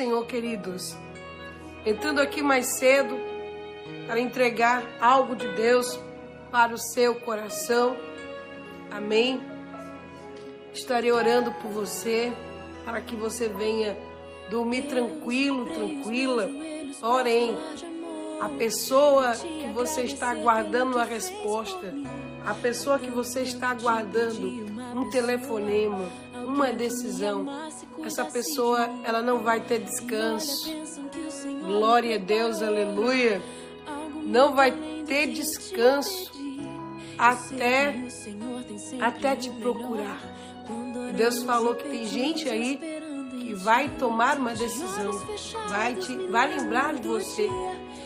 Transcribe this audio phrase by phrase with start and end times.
[0.00, 0.96] Senhor, queridos.
[1.84, 3.20] Entrando aqui mais cedo
[4.06, 6.00] para entregar algo de Deus
[6.50, 7.94] para o seu coração.
[8.90, 9.38] Amém.
[10.72, 12.32] Estarei orando por você
[12.82, 13.94] para que você venha
[14.48, 16.48] dormir tranquilo, tranquila.
[16.98, 17.54] Porém,
[18.40, 21.92] a pessoa que você está aguardando a resposta,
[22.46, 24.46] a pessoa que você está aguardando
[24.96, 26.08] um telefonema,
[26.50, 27.46] uma decisão,
[28.04, 30.70] essa pessoa ela não vai ter descanso.
[31.64, 33.40] Glória a Deus, aleluia.
[34.24, 34.72] Não vai
[35.06, 36.30] ter descanso
[37.16, 37.94] até
[39.00, 40.20] até te procurar.
[41.14, 42.78] Deus falou que tem gente aí
[43.30, 45.12] que vai tomar uma decisão,
[45.68, 47.48] vai te vai lembrar de você.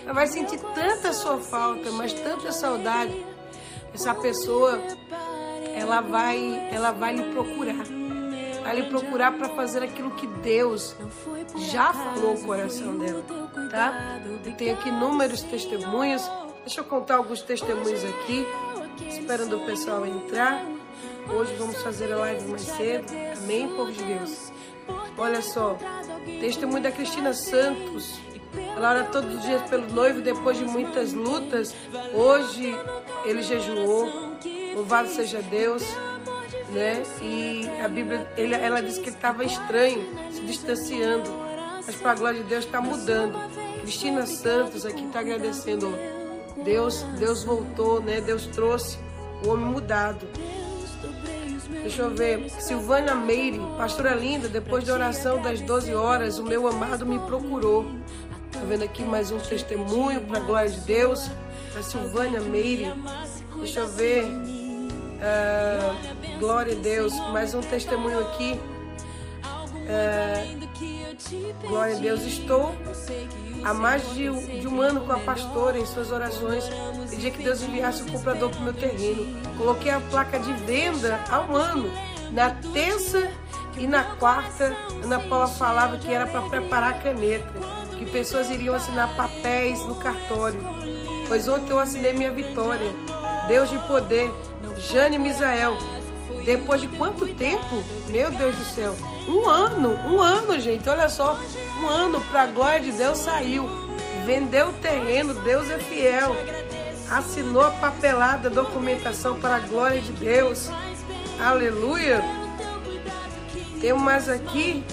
[0.05, 3.25] Ela vai sentir tanta sua falta, mas tanta saudade.
[3.95, 4.81] Essa pessoa
[5.75, 8.04] ela vai ela vai lhe procurar
[8.65, 10.97] a procurar para fazer aquilo que Deus
[11.71, 13.23] já falou no coração dela,
[13.71, 14.21] tá?
[14.45, 16.23] E tem aqui inúmeros testemunhos.
[16.65, 18.47] Deixa eu contar alguns testemunhos aqui,
[19.09, 20.65] esperando o pessoal entrar.
[21.29, 23.13] Hoje vamos fazer a live mais cedo.
[23.43, 24.53] Amém, povo de Deus.
[25.17, 25.77] Olha só,
[26.41, 28.19] testemunho da Cristina Santos.
[28.77, 31.75] Ela ora todos os dias pelo noivo depois de muitas lutas.
[32.15, 32.75] Hoje
[33.25, 34.11] ele jejuou.
[34.75, 35.85] Louvado seja Deus
[36.75, 37.03] né?
[37.23, 41.31] E a Bíblia, ele, ela disse que ele estava estranho, se distanciando,
[41.87, 43.39] mas para a glória de Deus está mudando.
[43.81, 45.95] Cristina Santos aqui está agradecendo.
[46.65, 48.21] Deus, Deus voltou, né?
[48.21, 48.99] Deus trouxe
[49.45, 50.27] o homem mudado.
[51.83, 52.49] Deixa eu ver.
[52.51, 57.85] Silvana Meire, pastora linda, depois da oração das 12 horas, o meu amado me procurou.
[58.51, 61.31] Tá vendo aqui mais um testemunho para a glória de Deus.
[61.79, 62.93] A Silvana Meire.
[63.59, 64.25] Deixa eu ver.
[64.25, 67.13] Uh, glória a Deus.
[67.31, 68.61] Mais um testemunho aqui.
[69.85, 70.65] Uh,
[71.67, 72.23] glória a Deus.
[72.23, 72.75] Estou
[73.65, 76.65] há mais de, de, um ano com a pastora em suas orações.
[77.11, 79.27] Pedi que Deus enviasse o comprador para o meu terreno.
[79.57, 81.91] Coloquei a placa de venda há um ano.
[82.33, 83.31] Na terça
[83.77, 87.49] e na quarta, Ana Paula falava que era para preparar a caneta,
[87.99, 90.61] que pessoas iriam assinar papéis no cartório.
[91.29, 92.91] Pois ontem eu assinei minha vitória.
[93.49, 94.31] Deus de poder
[94.79, 95.77] Jane Misael.
[96.45, 97.83] Depois de quanto tempo?
[98.09, 98.95] Meu Deus do céu.
[99.27, 100.89] Um ano, um ano, gente.
[100.89, 101.39] Olha só.
[101.81, 103.69] Um ano para a glória de Deus saiu.
[104.27, 106.37] Vendeu o terreno, Deus é fiel.
[107.11, 110.71] Assinou a papelada, documentação para a glória de Deus.
[111.39, 112.23] Aleluia.
[113.81, 114.85] Temos mais aqui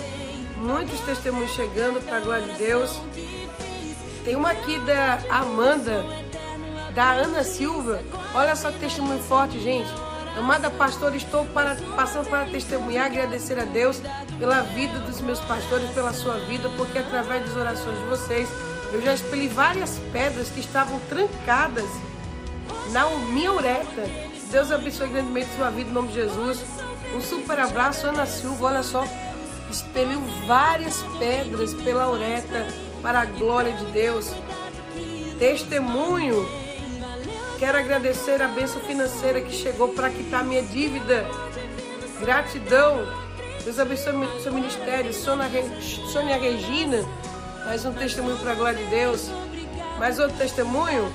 [0.58, 3.00] muitos testemunhos chegando para a glória de Deus.
[4.24, 6.06] Tem uma aqui da Amanda
[6.94, 8.02] da Ana Silva.
[8.34, 9.90] Olha só que testemunho forte, gente.
[10.38, 14.02] Amada pastora, estou para, passando para testemunhar, agradecer a Deus
[14.40, 18.50] pela vida dos meus pastores, pela sua vida, porque através das orações de vocês,
[18.94, 21.90] eu já expeli várias pedras que estavam trancadas
[22.92, 24.04] na minha uretra.
[24.52, 26.64] Deus abençoe grandemente sua vida em nome de Jesus.
[27.16, 28.68] Um super abraço, Ana Silva.
[28.68, 29.06] Olha só,
[29.70, 32.68] expeliu várias pedras pela uretra
[33.02, 34.32] para a glória de Deus.
[35.40, 36.48] Testemunho
[37.62, 41.28] Quero agradecer a bênção financeira que chegou para quitar minha dívida.
[42.20, 43.06] Gratidão.
[43.64, 45.14] Deus abençoe o seu ministério.
[45.14, 47.06] Sônia Regina,
[47.64, 49.30] mais um testemunho para a glória de Deus.
[50.00, 51.14] Mais outro testemunho.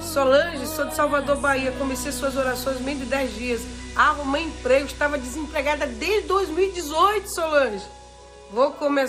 [0.00, 1.70] Solange, sou de Salvador, Bahia.
[1.72, 3.60] Comecei suas orações menos de 10 dias.
[3.94, 7.84] Arrumei emprego, estava desempregada desde 2018, Solange.
[8.50, 9.04] Vou, come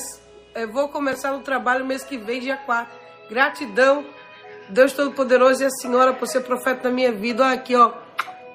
[0.53, 2.93] eh, vou começar no trabalho mês que vem, dia 4.
[3.29, 4.18] Gratidão.
[4.69, 7.43] Deus Todo-Poderoso e a Senhora por ser profeta na minha vida.
[7.43, 7.91] Olha aqui, ó.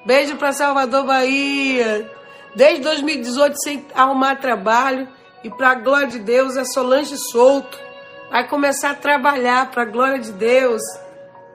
[0.05, 2.09] Beijo para Salvador, Bahia.
[2.55, 5.07] Desde 2018 sem arrumar trabalho.
[5.43, 7.77] E para a glória de Deus, é Solange Solto.
[8.31, 10.81] Vai começar a trabalhar para a glória de Deus.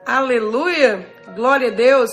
[0.05, 1.07] Aleluia.
[1.35, 2.11] Glória a Deus.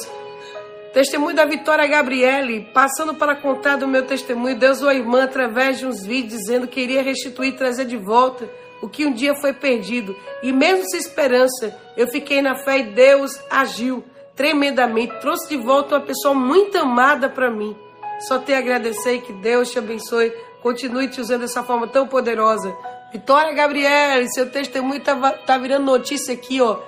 [0.93, 5.79] Testemunho da Vitória Gabriele, passando para contar do meu testemunho, Deus ou a irmã através
[5.79, 8.49] de uns vídeos dizendo que iria restituir trazer de volta
[8.81, 10.15] o que um dia foi perdido.
[10.43, 14.05] E mesmo sem esperança, eu fiquei na fé e Deus agiu
[14.37, 15.21] tremendamente.
[15.21, 17.77] Trouxe de volta uma pessoa muito amada para mim.
[18.21, 20.33] Só te agradecer e que Deus te abençoe.
[20.63, 22.75] Continue te usando dessa forma tão poderosa.
[23.13, 26.79] Vitória Gabriele, seu testemunho tá, tá virando notícia aqui, ó.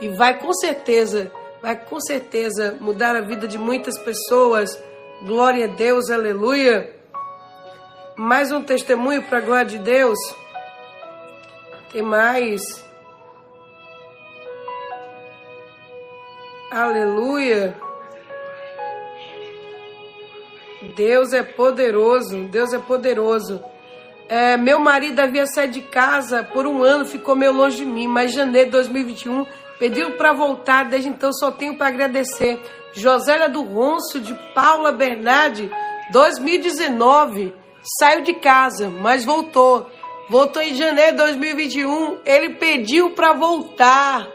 [0.00, 1.30] E vai com certeza,
[1.62, 4.80] vai com certeza mudar a vida de muitas pessoas.
[5.22, 6.94] Glória a Deus, aleluia.
[8.16, 10.18] Mais um testemunho para a glória de Deus.
[11.92, 12.60] Tem mais?
[16.70, 17.74] Aleluia.
[20.94, 23.62] Deus é poderoso, Deus é poderoso.
[24.28, 28.06] É, meu marido havia saído de casa por um ano, ficou meio longe de mim,
[28.06, 29.46] mas janeiro de 2021
[29.78, 32.60] pediu para voltar, desde então só tenho para agradecer.
[32.92, 35.70] Josélia do Ronço, de Paula Bernardi,
[36.12, 37.54] 2019,
[37.98, 39.90] saiu de casa, mas voltou.
[40.28, 44.28] Voltou em janeiro de 2021, ele pediu para voltar.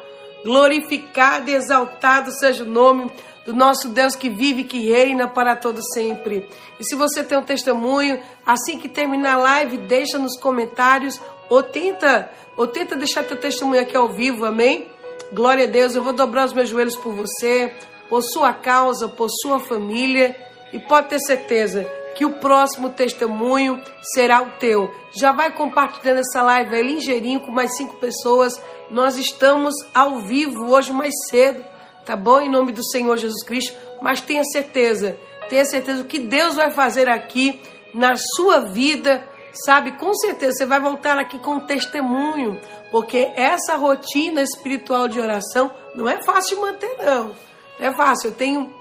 [0.43, 3.09] Glorificado e exaltado seja o nome
[3.45, 6.49] do nosso Deus que vive, que reina para todo sempre.
[6.79, 11.61] E se você tem um testemunho, assim que terminar a live, deixa nos comentários ou
[11.61, 14.87] tenta, ou tenta deixar teu testemunho aqui ao vivo, amém?
[15.31, 17.73] Glória a Deus, eu vou dobrar os meus joelhos por você,
[18.09, 20.35] por sua causa, por sua família,
[20.73, 23.81] e pode ter certeza que o próximo testemunho
[24.13, 24.93] será o teu.
[25.11, 28.61] Já vai compartilhando essa live aí ligeirinho com mais cinco pessoas.
[28.89, 31.73] Nós estamos ao vivo hoje mais cedo
[32.05, 32.39] tá bom?
[32.41, 35.17] Em nome do Senhor Jesus Cristo, mas tenha certeza,
[35.49, 37.61] tenha certeza que Deus vai fazer aqui
[37.93, 39.27] na sua vida,
[39.65, 39.93] sabe?
[39.93, 42.59] Com certeza você vai voltar aqui com testemunho,
[42.91, 47.35] porque essa rotina espiritual de oração não é fácil de manter, não.
[47.79, 48.29] Não é fácil.
[48.29, 48.73] Eu tenho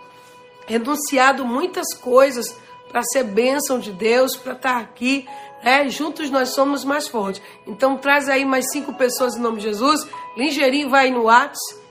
[0.67, 2.57] renunciado muitas coisas
[2.93, 5.27] para ser bênção de Deus, para estar aqui.
[5.65, 7.43] É, juntos nós somos mais fortes.
[7.67, 10.07] Então traz aí mais cinco pessoas em nome de Jesus.
[10.37, 11.83] Ligeirinho vai no WhatsApp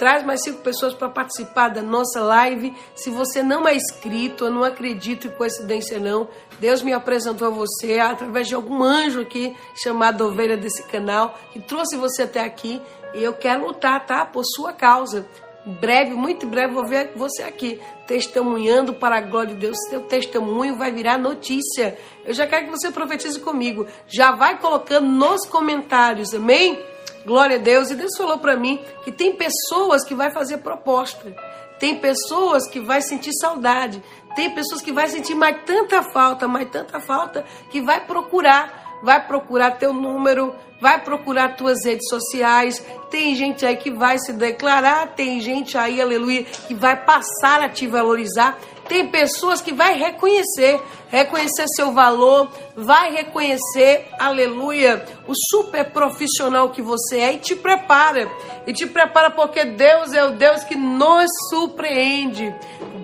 [0.00, 2.74] Traz mais cinco pessoas para participar da nossa live.
[2.94, 6.26] Se você não é inscrito, eu não acredito em coincidência não.
[6.58, 11.60] Deus me apresentou a você através de algum anjo aqui chamado ovelha desse canal que
[11.60, 12.80] trouxe você até aqui.
[13.12, 14.24] E eu quero lutar, tá?
[14.24, 15.26] Por sua causa.
[15.64, 19.76] Breve, muito breve, vou ver você aqui, testemunhando para a glória de Deus.
[19.90, 21.98] Seu testemunho vai virar notícia.
[22.24, 23.86] Eu já quero que você profetize comigo.
[24.06, 26.82] Já vai colocando nos comentários, amém?
[27.26, 27.90] Glória a Deus.
[27.90, 31.36] E Deus falou para mim que tem pessoas que vai fazer proposta.
[31.78, 34.02] Tem pessoas que vai sentir saudade.
[34.34, 39.26] Tem pessoas que vai sentir mais tanta falta, mais tanta falta, que vai procurar, vai
[39.26, 42.84] procurar teu número, vai procurar tuas redes sociais.
[43.10, 47.68] Tem gente aí que vai se declarar, tem gente aí, aleluia, que vai passar a
[47.68, 48.58] te valorizar.
[48.88, 56.82] Tem pessoas que vai reconhecer, reconhecer seu valor, vai reconhecer, aleluia, o super profissional que
[56.82, 58.28] você é e te prepara.
[58.66, 62.52] E te prepara porque Deus é o Deus que nos surpreende.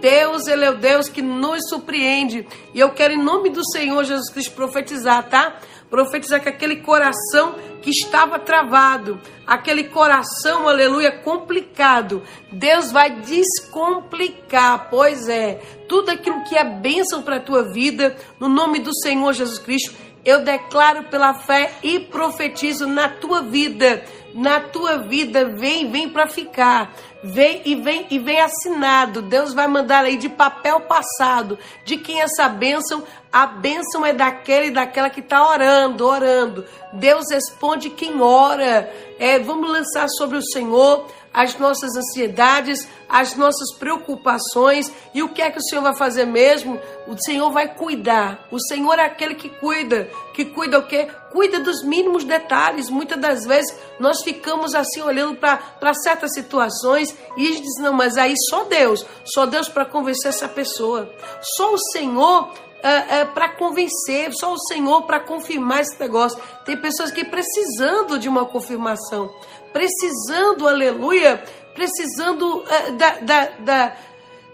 [0.01, 2.47] Deus, ele é o Deus que nos surpreende.
[2.75, 5.57] E eu quero em nome do Senhor Jesus Cristo profetizar, tá?
[5.91, 15.29] Profetizar que aquele coração que estava travado, aquele coração, aleluia, complicado, Deus vai descomplicar, pois
[15.29, 19.59] é, tudo aquilo que é bênção para a tua vida, no nome do Senhor Jesus
[19.59, 19.95] Cristo,
[20.25, 24.03] eu declaro pela fé e profetizo na tua vida,
[24.35, 26.93] na tua vida, vem, vem para ficar.
[27.33, 29.21] Vem e vem e vem assinado.
[29.21, 31.59] Deus vai mandar aí de papel passado.
[31.85, 33.03] De quem essa bênção?
[33.33, 36.65] A bênção é daquele e daquela que está orando, orando.
[36.93, 38.93] Deus responde quem ora.
[39.19, 44.91] É, vamos lançar sobre o Senhor as nossas ansiedades, as nossas preocupações.
[45.13, 46.81] E o que é que o Senhor vai fazer mesmo?
[47.07, 48.49] O Senhor vai cuidar.
[48.51, 50.09] O Senhor é aquele que cuida.
[50.33, 51.09] Que cuida o quê?
[51.31, 52.89] Cuida dos mínimos detalhes.
[52.89, 58.33] Muitas das vezes nós ficamos assim olhando para certas situações e diz: não, mas aí
[58.49, 61.13] só Deus, só Deus para convencer essa pessoa.
[61.43, 62.51] Só o Senhor
[62.83, 66.41] é, é, para convencer, só o Senhor para confirmar esse negócio.
[66.65, 69.29] Tem pessoas que precisando de uma confirmação,
[69.77, 73.97] precisando, aleluia, precisando é, da, da, da,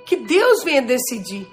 [0.04, 1.46] que Deus venha decidir.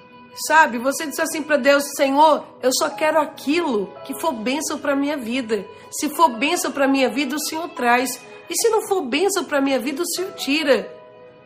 [0.48, 4.96] Sabe, você diz assim para Deus, Senhor, eu só quero aquilo que for bênção para
[4.96, 5.64] minha vida.
[5.92, 8.20] Se for bênção para minha vida, o Senhor traz.
[8.48, 10.92] E se não for bênção para minha vida, o Senhor tira,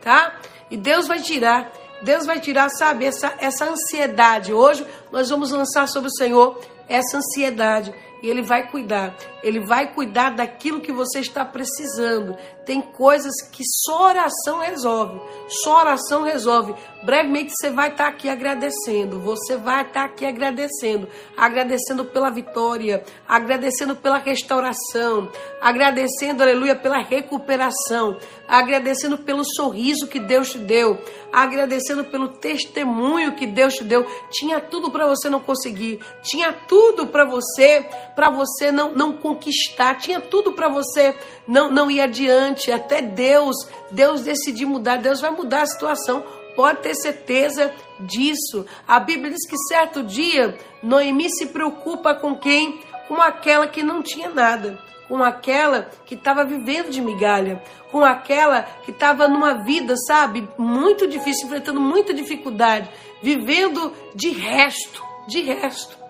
[0.01, 0.39] tá?
[0.71, 1.71] E Deus vai tirar.
[2.01, 4.51] Deus vai tirar, sabe, essa, essa ansiedade.
[4.51, 7.93] Hoje nós vamos lançar sobre o Senhor essa ansiedade.
[8.21, 9.15] E Ele vai cuidar.
[9.43, 12.35] Ele vai cuidar daquilo que você está precisando.
[12.65, 15.21] Tem coisas que só oração resolve.
[15.47, 16.73] Só oração resolve.
[17.03, 19.19] Brevemente você vai estar aqui agradecendo.
[19.19, 21.07] Você vai estar aqui agradecendo.
[21.37, 23.03] Agradecendo pela vitória.
[23.27, 25.29] Agradecendo pela restauração.
[25.61, 28.17] Agradecendo, aleluia, pela recuperação.
[28.47, 30.97] Agradecendo pelo sorriso que Deus te deu.
[31.31, 34.07] Agradecendo pelo testemunho que Deus te deu.
[34.31, 35.99] Tinha tudo para você não conseguir.
[36.23, 39.95] Tinha tudo para você, para você não, não conquistar.
[39.95, 41.15] Tinha tudo para você
[41.47, 42.71] não, não ir adiante.
[42.71, 43.55] Até Deus,
[43.91, 44.97] Deus decidir mudar.
[44.97, 46.23] Deus vai mudar a situação.
[46.55, 48.65] Pode ter certeza disso.
[48.87, 52.79] A Bíblia diz que certo dia Noemi se preocupa com quem?
[53.07, 58.63] Com aquela que não tinha nada, com aquela que estava vivendo de migalha, com aquela
[58.83, 62.89] que estava numa vida, sabe, muito difícil, enfrentando muita dificuldade,
[63.21, 66.04] vivendo de resto, de resto.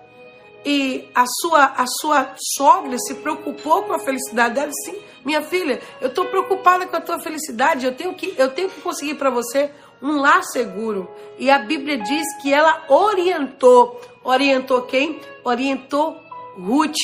[0.65, 4.95] E a sua, a sua sogra se preocupou com a felicidade dela, sim.
[5.24, 7.86] Minha filha, eu estou preocupada com a tua felicidade.
[7.86, 9.69] Eu tenho que, eu tenho que conseguir para você
[10.01, 11.10] um lar seguro.
[11.38, 14.01] E a Bíblia diz que ela orientou.
[14.24, 15.19] Orientou quem?
[15.43, 16.19] Orientou
[16.57, 16.95] Ruth,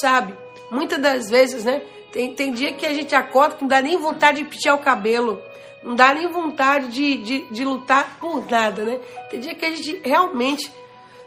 [0.00, 0.34] sabe?
[0.70, 1.82] Muitas das vezes, né?
[2.12, 4.78] Tem, tem dia que a gente acorda que não dá nem vontade de pentear o
[4.82, 5.40] cabelo.
[5.82, 8.98] Não dá nem vontade de, de, de lutar por nada, né?
[9.30, 10.70] Tem dia que a gente realmente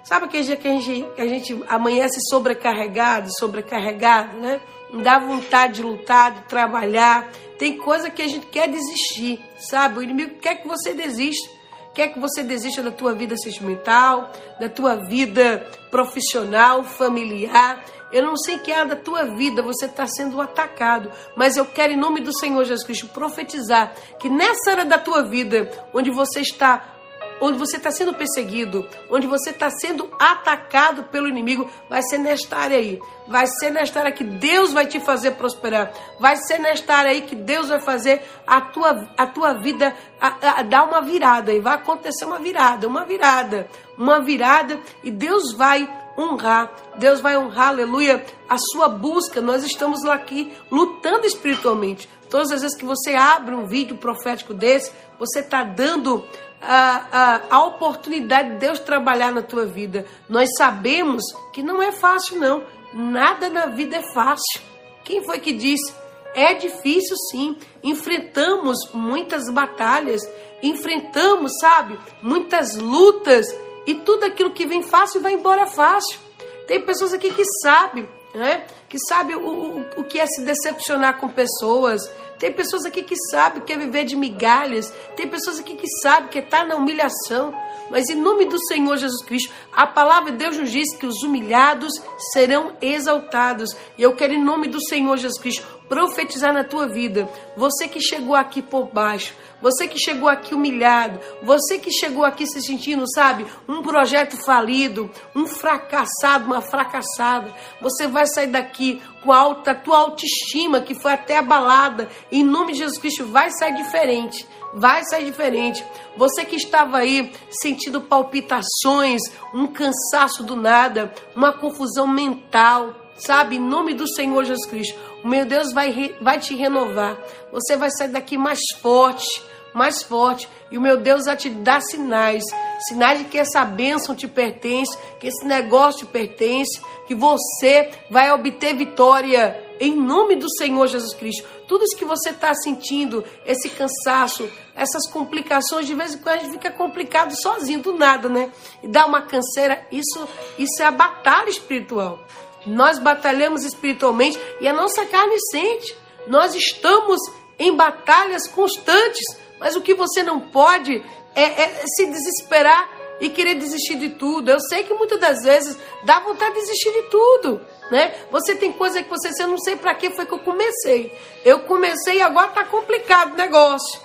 [0.03, 4.59] Sabe aquele dia que a gente, a gente amanhece sobrecarregado, sobrecarregado, né?
[4.91, 7.31] Não dá vontade de lutar, de trabalhar.
[7.57, 9.99] Tem coisa que a gente quer desistir, sabe?
[9.99, 11.49] O inimigo quer que você desista.
[11.93, 17.83] Quer que você desista da tua vida sentimental, da tua vida profissional, familiar.
[18.11, 21.93] Eu não sei que é da tua vida você está sendo atacado, mas eu quero,
[21.93, 26.41] em nome do Senhor Jesus Cristo, profetizar que nessa área da tua vida, onde você
[26.41, 27.00] está
[27.41, 32.55] onde você está sendo perseguido, onde você está sendo atacado pelo inimigo, vai ser nesta
[32.55, 33.01] área aí.
[33.27, 35.91] Vai ser nesta área que Deus vai te fazer prosperar.
[36.19, 40.59] Vai ser nesta área aí que Deus vai fazer a tua, a tua vida a,
[40.59, 41.51] a, dar uma virada.
[41.51, 43.67] E vai acontecer uma virada, uma virada,
[43.97, 44.79] uma virada.
[45.03, 46.71] E Deus vai honrar.
[46.97, 49.41] Deus vai honrar, aleluia, a sua busca.
[49.41, 52.07] Nós estamos lá aqui lutando espiritualmente.
[52.29, 56.25] Todas as vezes que você abre um vídeo profético desse, você está dando
[56.61, 60.05] a, a, a oportunidade de Deus trabalhar na tua vida.
[60.29, 62.63] Nós sabemos que não é fácil, não.
[62.93, 64.61] Nada na vida é fácil.
[65.03, 65.93] Quem foi que disse?
[66.35, 67.57] É difícil sim.
[67.83, 70.21] Enfrentamos muitas batalhas,
[70.61, 73.45] enfrentamos, sabe, muitas lutas
[73.85, 76.19] e tudo aquilo que vem fácil vai embora fácil.
[76.67, 78.65] Tem pessoas aqui que sabem, né?
[78.87, 82.01] Que sabem o, o, o que é se decepcionar com pessoas,
[82.41, 84.91] tem pessoas aqui que sabem que é viver de migalhas.
[85.15, 87.53] Tem pessoas aqui que sabem que está na humilhação.
[87.91, 91.21] Mas em nome do Senhor Jesus Cristo, a palavra de Deus nos diz que os
[91.21, 91.93] humilhados
[92.33, 93.77] serão exaltados.
[93.95, 97.29] E eu quero, em nome do Senhor Jesus Cristo, profetizar na tua vida.
[97.55, 102.47] Você que chegou aqui por baixo, você que chegou aqui humilhado, você que chegou aqui
[102.47, 107.53] se sentindo, sabe, um projeto falido, um fracassado, uma fracassada.
[107.81, 112.09] Você vai sair daqui com a, alta, tua autoestima que foi até abalada.
[112.31, 114.47] Em nome de Jesus Cristo, vai sair diferente.
[114.73, 115.85] Vai sair diferente.
[116.17, 119.21] Você que estava aí sentindo palpitações,
[119.53, 123.57] um cansaço do nada, uma confusão mental, sabe?
[123.57, 127.17] Em nome do Senhor Jesus Cristo, o meu Deus vai, vai te renovar.
[127.51, 130.47] Você vai sair daqui mais forte, mais forte.
[130.69, 132.43] E o meu Deus vai te dar sinais
[132.87, 138.31] sinais de que essa bênção te pertence, que esse negócio te pertence, que você vai
[138.31, 141.47] obter vitória em nome do Senhor Jesus Cristo.
[141.67, 146.39] Tudo isso que você está sentindo, esse cansaço, essas complicações, de vez em quando a
[146.39, 148.51] gente fica complicado sozinho, do nada, né?
[148.83, 152.19] E dá uma canseira, isso, isso é a batalha espiritual.
[152.65, 155.95] Nós batalhamos espiritualmente e a nossa carne sente.
[156.27, 157.19] Nós estamos
[157.57, 159.23] em batalhas constantes
[159.61, 161.01] mas o que você não pode
[161.35, 162.89] é, é, se desesperar
[163.21, 164.49] e querer desistir de tudo.
[164.49, 168.15] Eu sei que muitas das vezes dá vontade de desistir de tudo, né?
[168.31, 171.15] Você tem coisa que você, eu não sei para que foi que eu comecei.
[171.45, 174.01] Eu comecei e agora tá complicado o negócio.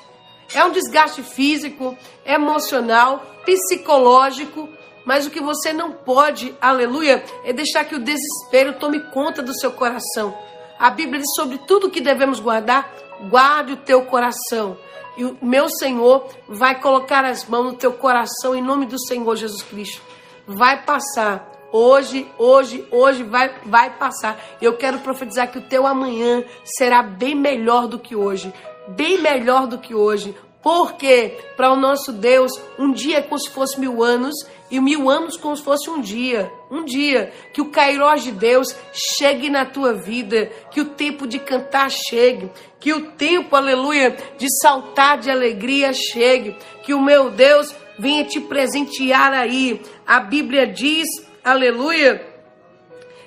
[0.55, 4.69] É um desgaste físico, emocional, psicológico,
[5.07, 9.59] mas o que você não pode, aleluia, é deixar que o desespero tome conta do
[9.59, 10.37] seu coração.
[10.79, 12.93] A Bíblia diz sobre tudo que devemos guardar,
[13.29, 14.77] guarde o teu coração
[15.17, 19.35] e o meu Senhor vai colocar as mãos no teu coração em nome do Senhor
[19.35, 20.03] Jesus Cristo.
[20.47, 21.53] Vai passar.
[21.73, 24.39] Hoje, hoje, hoje vai, vai passar.
[24.61, 28.53] Eu quero profetizar que o teu amanhã será bem melhor do que hoje.
[28.89, 30.35] Bem melhor do que hoje.
[30.63, 34.35] Porque para o nosso Deus, um dia é como se fosse mil anos
[34.71, 36.51] e mil anos como se fosse um dia.
[36.71, 41.39] Um dia que o Cairós de Deus chegue na tua vida, que o tempo de
[41.39, 47.75] cantar chegue, que o tempo, aleluia, de saltar de alegria chegue, que o meu Deus
[47.99, 49.81] venha te presentear aí.
[50.07, 51.09] A Bíblia diz,
[51.45, 52.27] aleluia,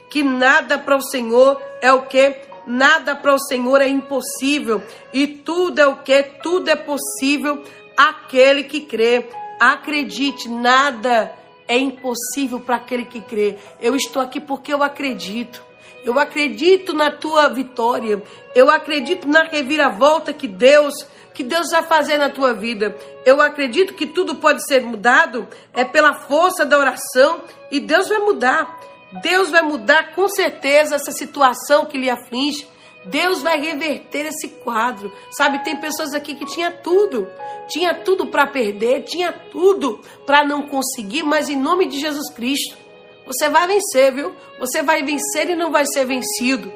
[0.09, 4.83] que nada para o Senhor é o que Nada para o Senhor é impossível.
[5.11, 6.21] E tudo é o que?
[6.21, 7.63] Tudo é possível
[7.97, 9.27] aquele que crê.
[9.59, 11.33] Acredite, nada
[11.67, 13.57] é impossível para aquele que crê.
[13.81, 15.61] Eu estou aqui porque eu acredito.
[16.03, 18.23] Eu acredito na tua vitória.
[18.55, 20.93] Eu acredito na reviravolta que Deus
[21.33, 22.93] que Deus vai fazer na tua vida.
[23.25, 28.19] Eu acredito que tudo pode ser mudado é pela força da oração e Deus vai
[28.19, 28.77] mudar.
[29.21, 32.67] Deus vai mudar com certeza essa situação que lhe aflige.
[33.05, 35.11] Deus vai reverter esse quadro.
[35.31, 37.27] Sabe, tem pessoas aqui que tinha tudo,
[37.67, 42.77] tinha tudo para perder, tinha tudo para não conseguir, mas em nome de Jesus Cristo,
[43.25, 44.33] Você vai vencer, viu?
[44.59, 46.73] Você vai vencer e não vai ser vencido.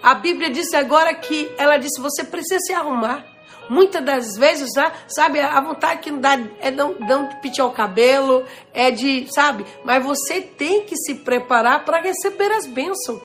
[0.00, 3.26] A Bíblia disse agora que ela disse: você precisa se arrumar.
[3.68, 7.66] Muitas das vezes, né, sabe, a vontade que não dá é não, não de pentear
[7.66, 13.20] o cabelo, é de, sabe, mas você tem que se preparar para receber as bênçãos.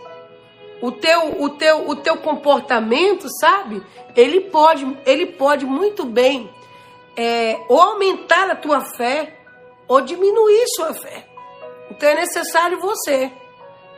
[0.84, 3.82] O teu, o teu, o teu comportamento, sabe,
[4.18, 6.54] ele pode, ele pode muito bem
[7.16, 9.34] é, ou aumentar a tua fé
[9.88, 11.25] ou diminuir sua fé.
[11.90, 13.32] Então é necessário você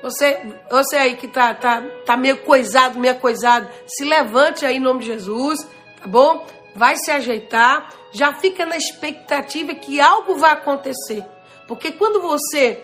[0.04, 0.40] você,
[0.70, 5.00] você aí que tá, tá, tá meio coisado, meio coisado, se levante aí em nome
[5.00, 5.68] de Jesus,
[6.00, 6.46] tá bom?
[6.76, 11.26] Vai se ajeitar, já fica na expectativa que algo vai acontecer.
[11.68, 12.80] Porque quando você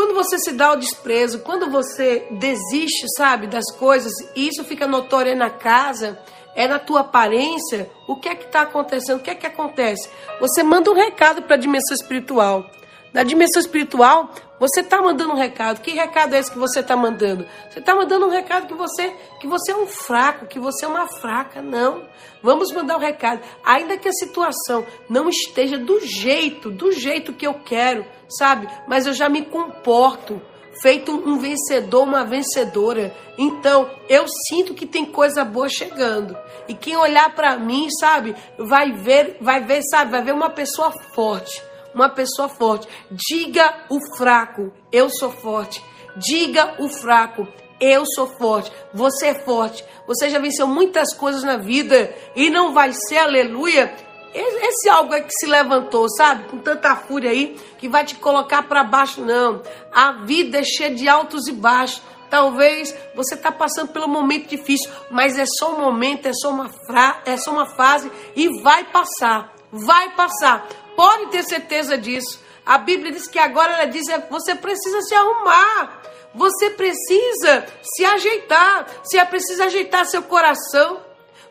[0.00, 4.86] quando você se dá o desprezo, quando você desiste, sabe, das coisas, e isso fica
[4.86, 6.18] notório na casa,
[6.54, 9.18] é na tua aparência, o que é que está acontecendo?
[9.18, 10.08] O que é que acontece?
[10.40, 12.64] Você manda um recado para a dimensão espiritual.
[13.12, 14.30] Na dimensão espiritual,
[14.60, 15.80] você está mandando um recado.
[15.80, 17.46] Que recado é esse que você está mandando?
[17.70, 20.88] Você está mandando um recado que você que você é um fraco, que você é
[20.88, 21.62] uma fraca.
[21.62, 22.02] Não.
[22.42, 23.40] Vamos mandar um recado.
[23.64, 28.68] Ainda que a situação não esteja do jeito, do jeito que eu quero, sabe?
[28.86, 30.42] Mas eu já me comporto
[30.82, 33.14] feito um vencedor, uma vencedora.
[33.38, 36.36] Então, eu sinto que tem coisa boa chegando.
[36.68, 40.92] E quem olhar para mim, sabe, vai ver, vai ver, sabe, vai ver uma pessoa
[41.14, 42.88] forte uma pessoa forte.
[43.10, 45.82] Diga o fraco, eu sou forte.
[46.16, 47.46] Diga o fraco,
[47.80, 48.70] eu sou forte.
[48.92, 49.84] Você é forte.
[50.06, 53.94] Você já venceu muitas coisas na vida e não vai ser, aleluia.
[54.32, 56.48] Esse algo é que se levantou, sabe?
[56.48, 59.62] Com tanta fúria aí, que vai te colocar para baixo, não.
[59.92, 62.02] A vida é cheia de altos e baixos.
[62.30, 66.68] Talvez você está passando pelo momento difícil, mas é só um momento, é só uma,
[66.86, 69.52] fra é só uma fase e vai passar.
[69.72, 70.66] Vai passar.
[71.00, 72.38] Pode ter certeza disso.
[72.66, 76.02] A Bíblia diz que agora ela diz: é, você precisa se arrumar.
[76.34, 78.86] Você precisa se ajeitar.
[79.02, 81.00] Você precisa ajeitar seu coração.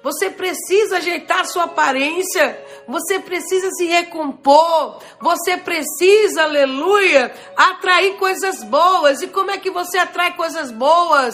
[0.03, 2.63] Você precisa ajeitar sua aparência.
[2.88, 5.02] Você precisa se recompor.
[5.19, 9.24] Você precisa, aleluia, atrair coisas boas.
[9.24, 11.34] E como é que você atrai coisas boas?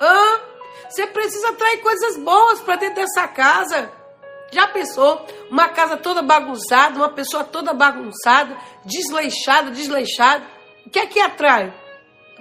[0.00, 0.40] Hã?
[0.88, 3.92] Você precisa atrair coisas boas para dentro dessa casa.
[4.50, 5.26] Já pensou?
[5.50, 10.44] Uma casa toda bagunçada, uma pessoa toda bagunçada, desleixada, desleixada.
[10.86, 11.74] O que é que atrai?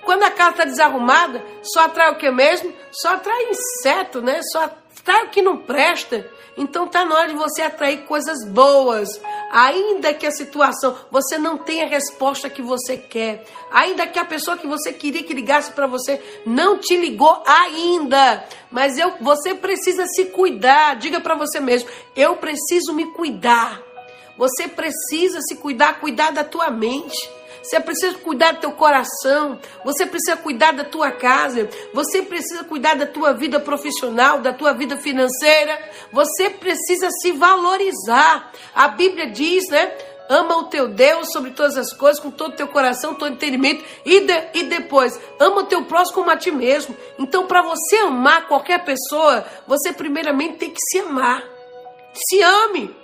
[0.04, 2.72] Quando a casa está desarrumada, só atrai o que mesmo?
[2.92, 4.40] Só atrai inseto, né?
[4.52, 6.30] Só atrai o que não presta.
[6.58, 9.10] Então tá na hora de você atrair coisas boas.
[9.52, 14.26] Ainda que a situação você não tenha a resposta que você quer, ainda que a
[14.26, 19.54] pessoa que você queria que ligasse para você não te ligou ainda, mas eu, você
[19.54, 20.96] precisa se cuidar.
[20.96, 23.82] Diga para você mesmo: eu preciso me cuidar.
[24.38, 27.30] Você precisa se cuidar, cuidar da tua mente.
[27.66, 32.96] Você precisa cuidar do teu coração, você precisa cuidar da tua casa, você precisa cuidar
[32.96, 35.80] da tua vida profissional, da tua vida financeira.
[36.12, 38.52] Você precisa se valorizar.
[38.76, 39.92] A Bíblia diz, né?
[40.30, 43.84] Ama o teu Deus sobre todas as coisas, com todo o teu coração, todo entendimento.
[44.06, 46.96] E, de, e depois, ama o teu próximo como a ti mesmo.
[47.18, 51.44] Então, para você amar qualquer pessoa, você primeiramente tem que se amar.
[52.14, 52.96] Se ame.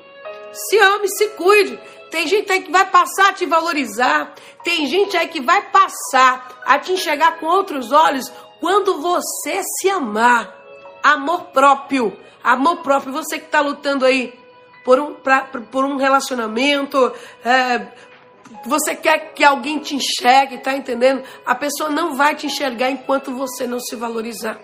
[0.53, 1.79] Se ame, se cuide.
[2.11, 4.35] Tem gente aí que vai passar a te valorizar.
[4.63, 9.89] Tem gente aí que vai passar a te enxergar com outros olhos quando você se
[9.89, 10.53] amar.
[11.01, 12.15] Amor próprio.
[12.43, 13.13] Amor próprio.
[13.13, 14.37] Você que está lutando aí
[14.83, 17.13] por um, pra, por um relacionamento.
[17.45, 17.87] É,
[18.65, 21.23] você quer que alguém te enxergue, tá entendendo?
[21.45, 24.59] A pessoa não vai te enxergar enquanto você não se valorizar.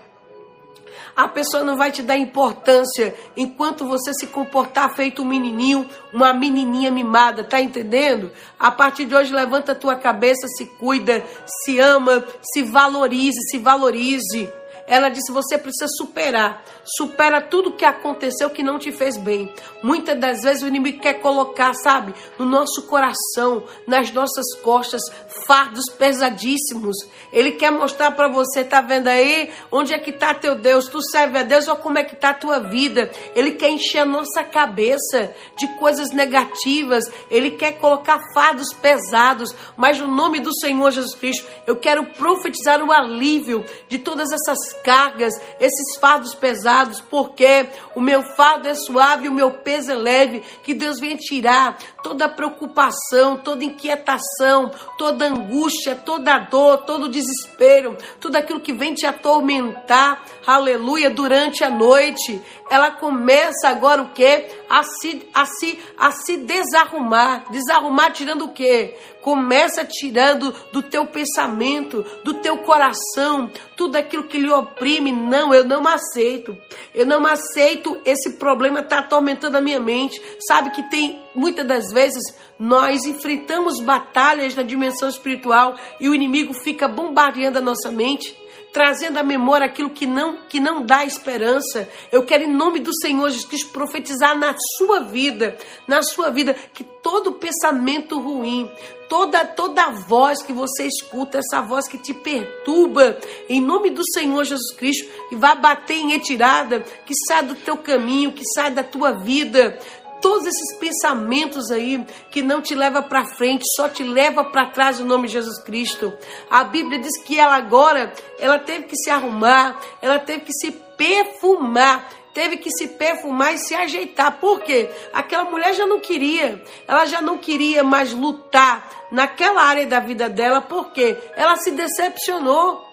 [1.18, 6.32] A pessoa não vai te dar importância enquanto você se comportar feito um menininho, uma
[6.32, 8.30] menininha mimada, tá entendendo?
[8.56, 11.24] A partir de hoje levanta a tua cabeça, se cuida,
[11.64, 14.48] se ama, se valorize, se valorize.
[14.88, 16.64] Ela disse: você precisa superar.
[16.96, 19.52] Supera tudo que aconteceu que não te fez bem.
[19.82, 25.02] Muitas das vezes o inimigo quer colocar, sabe, no nosso coração, nas nossas costas,
[25.46, 26.96] fardos pesadíssimos.
[27.32, 29.50] Ele quer mostrar para você, tá vendo aí?
[29.70, 30.88] Onde é que tá teu Deus?
[30.88, 33.10] Tu serve a Deus ou como é que tá a tua vida?
[33.34, 37.04] Ele quer encher a nossa cabeça de coisas negativas.
[37.30, 39.54] Ele quer colocar fardos pesados.
[39.76, 44.72] Mas no nome do Senhor Jesus Cristo, eu quero profetizar o alívio de todas essas
[44.82, 50.42] cargas, esses fardos pesados, porque o meu fardo é suave o meu peso é leve.
[50.62, 58.36] Que Deus venha tirar toda preocupação, toda inquietação, toda angústia, toda dor, todo desespero, tudo
[58.36, 62.40] aquilo que vem te atormentar, aleluia, durante a noite.
[62.70, 64.46] Ela começa agora o que?
[64.68, 67.50] A se, a se, a se desarrumar.
[67.50, 68.96] Desarrumar tirando o quê?
[69.20, 75.12] Começa tirando do teu pensamento, do teu coração, tudo aquilo que lhe oprime.
[75.12, 76.56] Não, eu não aceito.
[76.94, 77.98] Eu não aceito.
[78.04, 80.20] Esse problema está atormentando a minha mente.
[80.46, 82.22] Sabe que tem muitas das vezes
[82.58, 88.36] nós enfrentamos batalhas na dimensão espiritual e o inimigo fica bombardeando a nossa mente
[88.72, 91.88] trazendo à memória aquilo que não, que não dá esperança.
[92.12, 96.84] Eu quero, em nome do Senhor Jesus profetizar na sua vida, na sua vida, que
[96.84, 98.70] todo pensamento ruim,
[99.08, 104.44] toda, toda voz que você escuta, essa voz que te perturba, em nome do Senhor
[104.44, 108.84] Jesus Cristo, e vai bater em retirada, que sai do teu caminho, que sai da
[108.84, 109.78] tua vida
[110.20, 115.00] todos esses pensamentos aí que não te leva para frente, só te leva para trás
[115.00, 116.12] o nome de Jesus Cristo.
[116.50, 120.70] A Bíblia diz que ela agora, ela teve que se arrumar, ela teve que se
[120.70, 124.38] perfumar, teve que se perfumar e se ajeitar.
[124.38, 124.90] Por quê?
[125.12, 130.28] Aquela mulher já não queria, ela já não queria mais lutar naquela área da vida
[130.28, 132.86] dela, porque ela se decepcionou.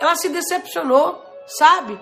[0.00, 1.98] Ela se decepcionou, sabe?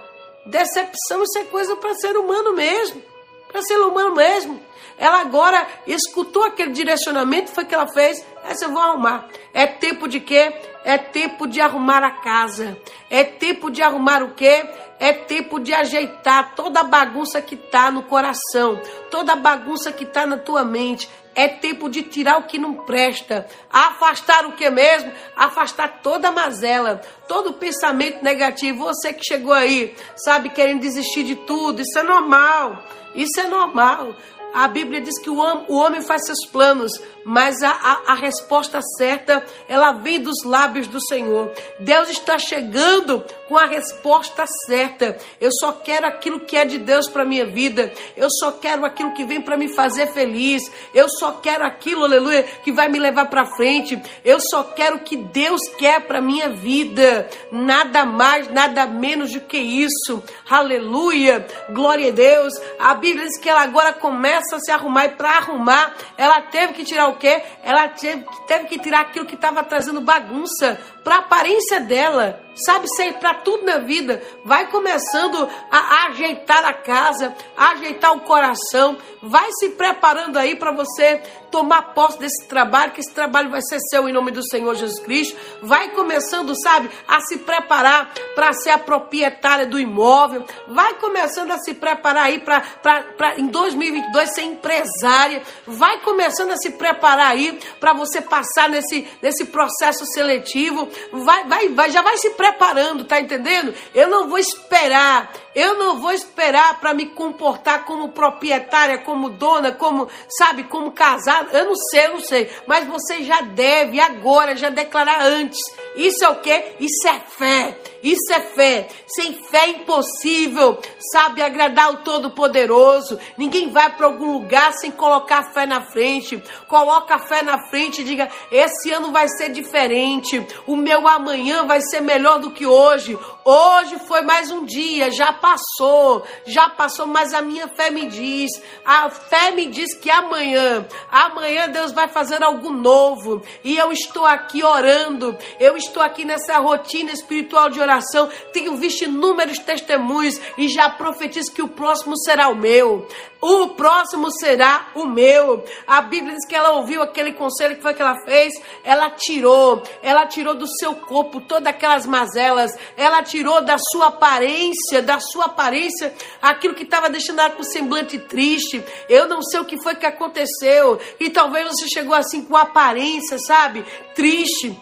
[0.46, 3.11] Decepção isso é coisa para ser humano mesmo
[3.52, 4.60] para ser humano mesmo.
[4.98, 8.24] Ela agora escutou aquele direcionamento, foi que ela fez.
[8.44, 9.28] Essa eu vou arrumar.
[9.52, 10.52] É tempo de quê?
[10.84, 12.76] É tempo de arrumar a casa.
[13.10, 14.64] É tempo de arrumar o quê?
[14.98, 20.04] É tempo de ajeitar toda a bagunça que está no coração, toda a bagunça que
[20.04, 21.08] está na tua mente.
[21.34, 23.48] É tempo de tirar o que não presta.
[23.72, 25.10] Afastar o que mesmo?
[25.34, 28.84] Afastar toda a mazela, todo pensamento negativo.
[28.84, 32.84] Você que chegou aí, sabe, querendo desistir de tudo, isso é normal.
[33.14, 34.14] Isso é normal.
[34.54, 36.92] A Bíblia diz que o homem faz seus planos,
[37.24, 41.50] mas a, a, a, resposta certa, ela vem dos lábios do Senhor.
[41.78, 45.16] Deus está chegando com a resposta certa.
[45.40, 47.92] Eu só quero aquilo que é de Deus para minha vida.
[48.16, 50.62] Eu só quero aquilo que vem para me fazer feliz.
[50.92, 54.00] Eu só quero aquilo, aleluia, que vai me levar para frente.
[54.24, 57.28] Eu só quero o que Deus quer para minha vida.
[57.50, 60.22] Nada mais, nada menos do que isso.
[60.50, 61.46] Aleluia.
[61.70, 62.52] Glória a Deus.
[62.78, 66.72] A Bíblia diz que ela agora começa a se arrumar e para arrumar, ela teve
[66.72, 67.42] que tirar o quê?
[67.62, 72.40] Ela teve, teve que tirar aquilo que estava trazendo bagunça para a aparência dela.
[72.54, 74.22] Sabe, sempre para tudo na vida.
[74.44, 78.98] Vai começando a ajeitar a casa, a ajeitar o coração.
[79.22, 83.78] Vai se preparando aí para você tomar posse desse trabalho, que esse trabalho vai ser
[83.88, 85.38] seu em nome do Senhor Jesus Cristo.
[85.62, 90.44] Vai começando, sabe, a se preparar para ser a proprietária do imóvel.
[90.68, 95.42] Vai começando a se preparar aí para em 2022 ser empresária.
[95.66, 100.88] Vai começando a se preparar aí para você passar nesse, nesse processo seletivo.
[101.10, 103.74] Vai, vai, vai, já vai se preparando, tá entendendo?
[103.94, 109.72] Eu não vou esperar eu não vou esperar para me comportar como proprietária, como dona,
[109.72, 111.56] como, sabe, como casada.
[111.58, 112.50] Eu não sei, eu não sei.
[112.66, 115.60] Mas você já deve agora, já declarar antes.
[115.94, 116.76] Isso é o quê?
[116.80, 117.78] Isso é fé.
[118.02, 118.88] Isso é fé.
[119.06, 120.80] Sem fé é impossível,
[121.12, 123.18] sabe, agradar o Todo-Poderoso.
[123.36, 126.42] Ninguém vai para algum lugar sem colocar a fé na frente.
[126.66, 130.44] Coloca a fé na frente e diga: esse ano vai ser diferente.
[130.66, 133.16] O meu amanhã vai ser melhor do que hoje.
[133.44, 138.48] Hoje foi mais um dia, já passou, já passou, mas a minha fé me diz,
[138.84, 143.42] a fé me diz que amanhã, amanhã Deus vai fazer algo novo.
[143.64, 149.02] E eu estou aqui orando, eu estou aqui nessa rotina espiritual de oração, tenho visto
[149.02, 153.08] inúmeros testemunhos e já profetizo que o próximo será o meu
[153.42, 155.64] o próximo será o meu.
[155.84, 159.82] A Bíblia diz que ela ouviu aquele conselho que foi que ela fez, ela tirou,
[160.00, 165.31] ela tirou do seu corpo todas aquelas mazelas, ela tirou da sua aparência, da sua
[165.40, 168.84] aparência, aquilo que estava deixando ela com semblante triste.
[169.08, 173.38] Eu não sei o que foi que aconteceu, e talvez você chegou assim com aparência,
[173.38, 174.76] sabe, triste.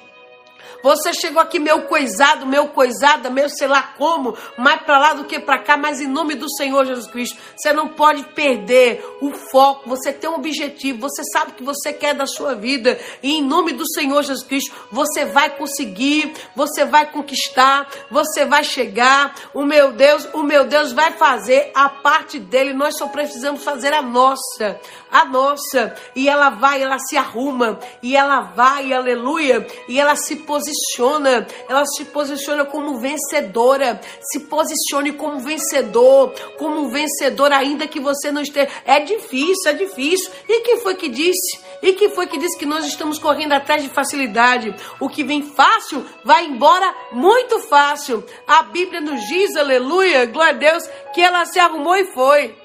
[0.82, 5.24] Você chegou aqui meu coisado, meu coisada, meu sei lá como, mais para lá do
[5.24, 9.30] que para cá, mas em nome do Senhor Jesus Cristo, você não pode perder o
[9.30, 9.88] foco.
[9.88, 13.42] Você tem um objetivo, você sabe o que você quer da sua vida, e em
[13.42, 19.34] nome do Senhor Jesus Cristo, você vai conseguir, você vai conquistar, você vai chegar.
[19.52, 23.92] O meu Deus, o meu Deus vai fazer a parte dele, nós só precisamos fazer
[23.92, 25.94] a nossa, a nossa.
[26.16, 31.46] E ela vai, ela se arruma, e ela vai, aleluia, e ela se posiciona posiciona,
[31.68, 34.00] ela se posiciona como vencedora.
[34.20, 38.68] Se posicione como vencedor, como vencedor, ainda que você não esteja.
[38.84, 40.30] É difícil, é difícil.
[40.48, 41.58] E quem foi que disse?
[41.82, 44.74] E quem foi que disse que nós estamos correndo atrás de facilidade?
[45.00, 48.24] O que vem fácil vai embora muito fácil.
[48.46, 52.56] A Bíblia nos diz, aleluia, glória a Deus, que ela se arrumou e foi.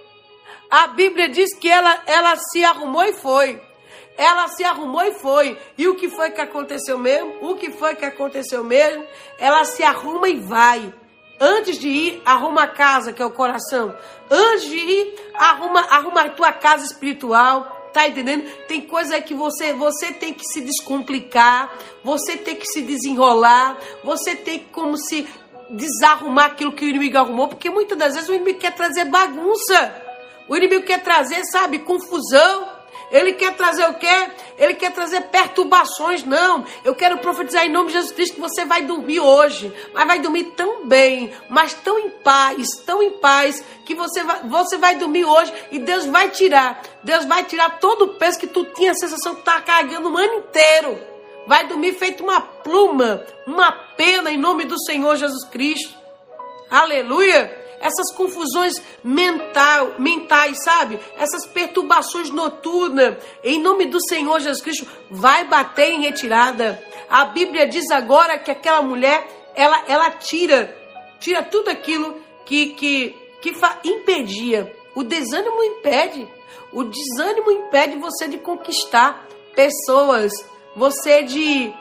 [0.69, 3.61] A Bíblia diz que ela, ela se arrumou e foi.
[4.17, 5.58] Ela se arrumou e foi.
[5.78, 7.36] E o que foi que aconteceu mesmo?
[7.41, 9.06] O que foi que aconteceu mesmo?
[9.38, 10.93] Ela se arruma e vai.
[11.39, 13.95] Antes de ir, arruma a casa, que é o coração.
[14.30, 17.89] Antes de ir, arruma, arruma a tua casa espiritual.
[17.91, 18.43] Tá entendendo?
[18.67, 21.73] Tem coisa que você, você tem que se descomplicar,
[22.04, 25.25] você tem que se desenrolar, você tem que como se
[25.69, 29.95] desarrumar aquilo que o inimigo arrumou, porque muitas das vezes o inimigo quer trazer bagunça.
[30.47, 32.74] O inimigo quer trazer, sabe, confusão.
[33.12, 34.29] Ele quer trazer o quê?
[34.58, 36.23] Ele quer trazer perturbações.
[36.23, 40.08] Não, eu quero profetizar em nome de Jesus Cristo que você vai dormir hoje, mas
[40.08, 44.77] vai dormir tão bem, mas tão em paz, tão em paz, que você vai, você
[44.77, 46.81] vai dormir hoje e Deus vai tirar.
[47.03, 50.17] Deus vai tirar todo o peso que tu tinha a sensação que tá carregando o
[50.17, 50.99] ano inteiro.
[51.47, 55.93] Vai dormir feito uma pluma, uma pena em nome do Senhor Jesus Cristo.
[56.69, 57.64] Aleluia!
[57.86, 61.00] Essas confusões mental, mentais, sabe?
[61.17, 66.82] Essas perturbações noturnas, em nome do Senhor Jesus Cristo, vai bater em retirada.
[67.10, 70.76] A Bíblia diz agora que aquela mulher, ela, ela tira,
[71.19, 74.76] tira tudo aquilo que, que, que impedia.
[74.95, 76.28] O desânimo impede.
[76.74, 80.32] O desânimo impede você de conquistar pessoas,
[80.76, 81.71] você de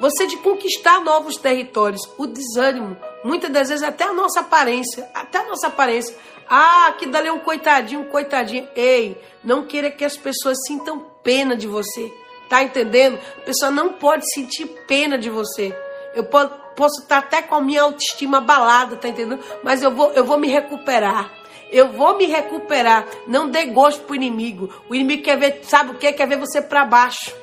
[0.00, 2.02] você de conquistar novos territórios.
[2.18, 6.16] O desânimo, muitas das vezes até a nossa aparência, até a nossa aparência.
[6.48, 8.68] Ah, que dali é um coitadinho, um coitadinho.
[8.74, 12.12] Ei, não queira que as pessoas sintam pena de você.
[12.48, 13.18] Tá entendendo?
[13.38, 15.74] A pessoa não pode sentir pena de você.
[16.14, 19.42] Eu posso estar até com a minha autoestima abalada, tá entendendo?
[19.62, 21.32] Mas eu vou, eu vou me recuperar.
[21.70, 23.06] Eu vou me recuperar.
[23.26, 24.68] Não dê gosto pro inimigo.
[24.90, 26.12] O inimigo quer ver, sabe o que?
[26.12, 27.41] Quer ver você para baixo.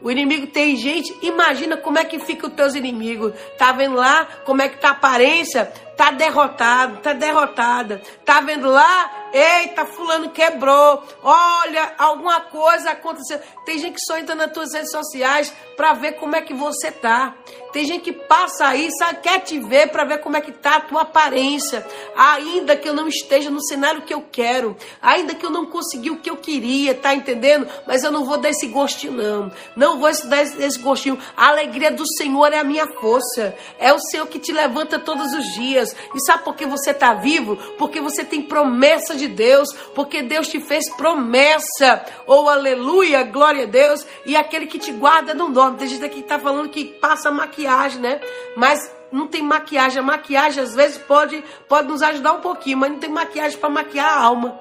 [0.00, 3.32] O inimigo tem gente, imagina como é que fica os teus inimigos.
[3.58, 5.72] Tá vendo lá como é que tá a aparência?
[5.96, 8.02] Tá derrotado, tá derrotada.
[8.24, 9.10] Tá vendo lá?
[9.32, 11.02] Eita, fulano quebrou.
[11.22, 13.40] Olha, alguma coisa aconteceu.
[13.64, 16.90] Tem gente que só entra nas tuas redes sociais para ver como é que você
[16.90, 17.34] tá.
[17.72, 20.76] Tem gente que passa aí, sabe, quer te ver para ver como é que tá
[20.76, 21.86] a tua aparência.
[22.16, 26.10] Ainda que eu não esteja no cenário que eu quero, ainda que eu não consegui
[26.10, 27.68] o que eu queria, tá entendendo?
[27.86, 29.52] Mas eu não vou dar esse gostinho não.
[29.76, 31.18] Não vou dar esse gostinho.
[31.36, 33.54] A alegria do Senhor é a minha força.
[33.78, 35.85] É o Senhor que te levanta todos os dias.
[36.14, 37.56] E sabe por que você tá vivo?
[37.76, 42.04] Porque você tem promessa de de Deus, porque Deus te fez promessa.
[42.26, 44.06] Oh, aleluia, glória a Deus.
[44.24, 45.78] E aquele que te guarda não dorme.
[45.78, 48.20] Tem gente aqui que está falando que passa maquiagem, né?
[48.56, 48.78] Mas
[49.10, 49.98] não tem maquiagem.
[49.98, 53.68] A maquiagem às vezes pode, pode nos ajudar um pouquinho, mas não tem maquiagem para
[53.68, 54.60] maquiar a alma.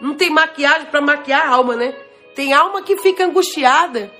[0.00, 1.94] Não tem maquiagem para maquiar a alma, né?
[2.34, 4.10] Tem alma que fica angustiada.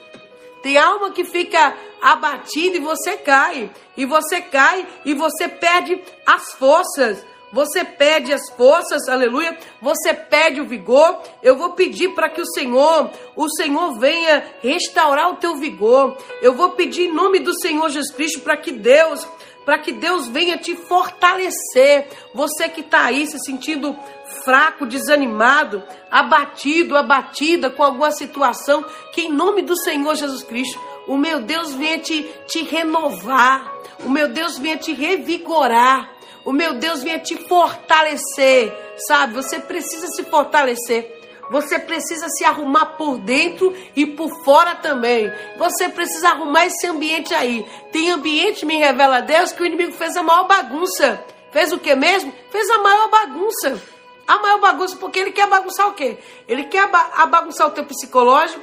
[0.63, 3.71] Tem alma que fica abatida e você cai.
[3.97, 10.59] E você cai e você perde as forças você pede as forças, aleluia, você pede
[10.59, 11.23] o vigor.
[11.43, 16.17] Eu vou pedir para que o Senhor, o Senhor venha restaurar o teu vigor.
[16.41, 19.29] Eu vou pedir em nome do Senhor Jesus Cristo para que Deus,
[19.65, 22.09] para que Deus venha te fortalecer.
[22.35, 23.97] Você que está aí se sentindo
[24.45, 31.17] fraco, desanimado, abatido, abatida com alguma situação, que em nome do Senhor Jesus Cristo, o
[31.17, 33.73] meu Deus venha te, te renovar,
[34.05, 36.13] o meu Deus venha te revigorar
[36.45, 38.73] o meu Deus venha te fortalecer,
[39.07, 39.35] sabe?
[39.35, 41.22] Você precisa se fortalecer.
[41.51, 45.31] Você precisa se arrumar por dentro e por fora também.
[45.59, 47.67] Você precisa arrumar esse ambiente aí.
[47.91, 51.23] Tem ambiente, me revela Deus, que o inimigo fez a maior bagunça.
[51.51, 52.33] Fez o que mesmo?
[52.51, 53.83] Fez a maior bagunça.
[54.27, 56.19] A maior bagunça, porque ele quer bagunçar o quê?
[56.49, 56.89] Ele quer
[57.29, 58.63] bagunçar o teu psicológico.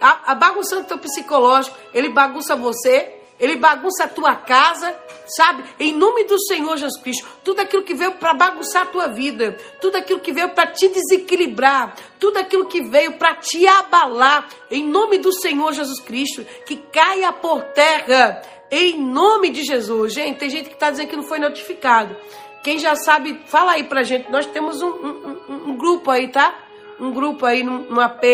[0.00, 4.94] A, a bagunçando o teu psicológico, ele bagunça você, ele bagunça a tua casa,
[5.36, 5.64] sabe?
[5.78, 9.56] Em nome do Senhor Jesus Cristo, tudo aquilo que veio para bagunçar a tua vida,
[9.80, 14.84] tudo aquilo que veio para te desequilibrar, tudo aquilo que veio para te abalar, em
[14.84, 20.12] nome do Senhor Jesus Cristo, que caia por terra, em nome de Jesus.
[20.12, 22.16] Gente, tem gente que está dizendo que não foi notificado.
[22.62, 24.30] Quem já sabe, fala aí pra gente.
[24.30, 26.54] Nós temos um, um, um, um grupo aí, tá?
[26.98, 28.24] Um grupo aí num, num AP,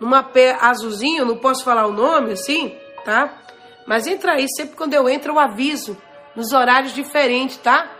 [0.00, 3.43] num AP azulzinho, não posso falar o nome assim, tá?
[3.86, 5.96] Mas entra aí, sempre quando eu entro eu aviso,
[6.34, 7.90] nos horários diferentes, tá?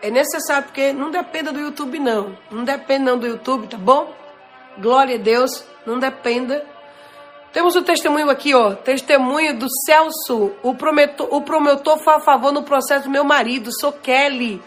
[0.00, 2.36] É necessário, porque não dependa do YouTube, não.
[2.50, 4.14] Não depende não do YouTube, tá bom?
[4.78, 6.64] Glória a Deus, não dependa.
[7.52, 8.74] Temos o um testemunho aqui, ó.
[8.74, 10.52] Testemunho do Celso.
[10.62, 13.70] O promotor, o promotor foi a favor no processo do meu marido.
[13.80, 14.62] Sou Kelly.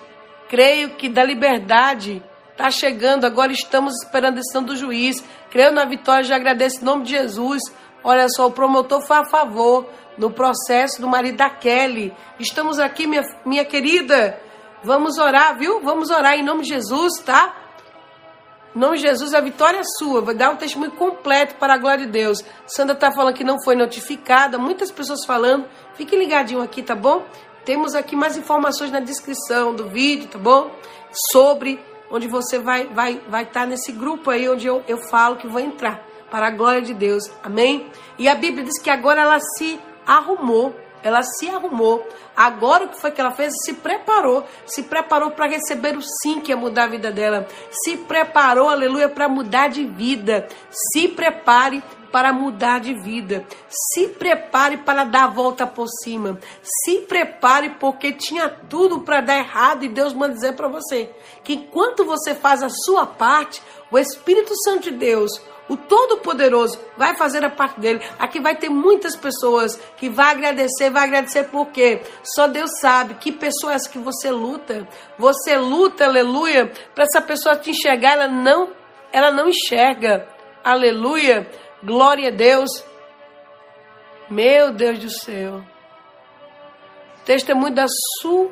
[0.49, 2.21] Creio que da liberdade
[2.57, 3.25] tá chegando.
[3.25, 5.23] Agora estamos esperando a decisão do juiz.
[5.49, 7.61] Creio na vitória, já agradeço em nome de Jesus.
[8.03, 9.85] Olha só, o promotor foi a favor
[10.17, 12.13] no processo do marido da Kelly.
[12.39, 14.39] Estamos aqui, minha, minha querida.
[14.83, 15.79] Vamos orar, viu?
[15.81, 17.55] Vamos orar em nome de Jesus, tá?
[18.75, 20.21] Em nome de Jesus, a vitória é sua.
[20.21, 22.43] Vai dar um testemunho completo para a glória de Deus.
[22.65, 24.57] Sandra está falando que não foi notificada.
[24.57, 25.65] Muitas pessoas falando.
[25.93, 27.23] Fique ligadinho aqui, tá bom?
[27.63, 30.71] Temos aqui mais informações na descrição do vídeo, tá bom?
[31.31, 35.35] Sobre onde você vai vai vai estar tá nesse grupo aí onde eu, eu falo
[35.35, 37.29] que vou entrar para a glória de Deus.
[37.43, 37.85] Amém?
[38.17, 42.07] E a Bíblia diz que agora ela se arrumou ela se arrumou.
[42.35, 43.53] Agora o que foi que ela fez?
[43.63, 44.45] Se preparou.
[44.65, 47.47] Se preparou para receber o sim que ia mudar a vida dela.
[47.71, 50.47] Se preparou, aleluia, para mudar de vida.
[50.69, 53.45] Se prepare para mudar de vida.
[53.69, 56.39] Se prepare para dar a volta por cima.
[56.61, 61.09] Se prepare porque tinha tudo para dar errado e Deus manda dizer para você
[61.43, 65.31] que enquanto você faz a sua parte, o Espírito Santo de Deus
[65.69, 68.01] o Todo-Poderoso vai fazer a parte dele.
[68.19, 73.31] Aqui vai ter muitas pessoas que vai agradecer, vai agradecer porque só Deus sabe que
[73.31, 74.87] pessoa essa que você luta.
[75.17, 78.71] Você luta, aleluia, para essa pessoa te enxergar, ela não,
[79.13, 80.27] ela não enxerga.
[80.63, 81.49] Aleluia.
[81.83, 82.69] Glória a Deus.
[84.29, 85.63] Meu Deus do céu.
[87.25, 87.85] Testemunho da
[88.19, 88.51] Su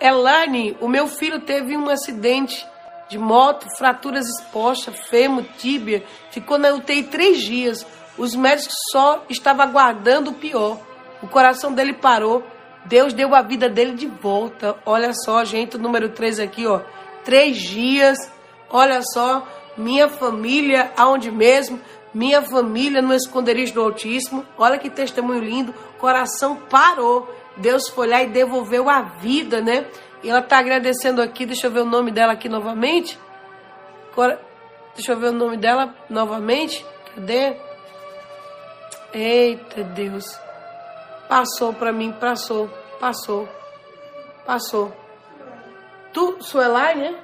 [0.00, 2.66] Elane, o meu filho teve um acidente
[3.08, 6.04] de moto, fraturas expostas, fêmur, tíbia.
[6.30, 7.86] Ficou na UTI três dias.
[8.18, 10.78] Os médicos só estavam aguardando o pior.
[11.22, 12.42] O coração dele parou.
[12.84, 14.76] Deus deu a vida dele de volta.
[14.84, 16.80] Olha só, gente, o número 3 aqui, ó.
[17.24, 18.16] Três dias.
[18.70, 21.80] Olha só, minha família, aonde mesmo?
[22.14, 24.44] Minha família no esconderijo do Altíssimo.
[24.56, 25.74] Olha que testemunho lindo.
[25.98, 27.28] Coração parou.
[27.56, 29.86] Deus foi lá e devolveu a vida, né?
[30.22, 33.18] E ela está agradecendo aqui, deixa eu ver o nome dela aqui novamente.
[34.12, 34.40] Agora,
[34.94, 36.84] deixa eu ver o nome dela novamente.
[37.14, 37.56] Cadê?
[39.12, 40.38] Eita Deus.
[41.28, 42.68] Passou para mim, passou,
[43.00, 43.48] passou,
[44.44, 44.92] passou.
[46.12, 46.38] Tu,
[46.96, 47.14] né?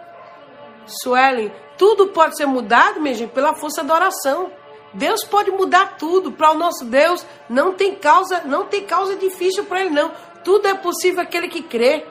[0.87, 4.51] Suelen, tudo pode ser mudado, minha gente, pela força da oração.
[4.93, 6.33] Deus pode mudar tudo.
[6.33, 10.13] Para o nosso Deus não tem causa, não tem causa difícil para ele não.
[10.45, 12.05] Tudo é possível aquele que crê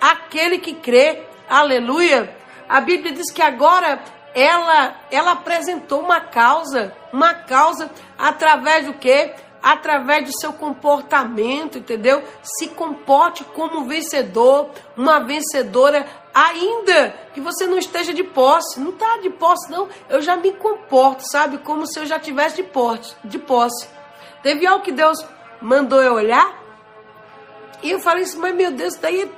[0.00, 1.22] aquele que crê.
[1.48, 2.34] Aleluia.
[2.68, 4.00] A Bíblia diz que agora
[4.34, 9.34] ela ela apresentou uma causa, uma causa através do quê?
[9.62, 12.22] Através do seu comportamento, entendeu?
[12.42, 18.78] Se comporte como vencedor, uma vencedora, ainda que você não esteja de posse.
[18.78, 19.88] Não está de posse, não.
[20.08, 21.58] Eu já me comporto, sabe?
[21.58, 23.88] Como se eu já tivesse de, posse, de posse.
[24.42, 25.24] Teve algo que Deus
[25.62, 26.62] mandou eu olhar?
[27.82, 29.28] E eu falei assim, mas meu Deus, daí é,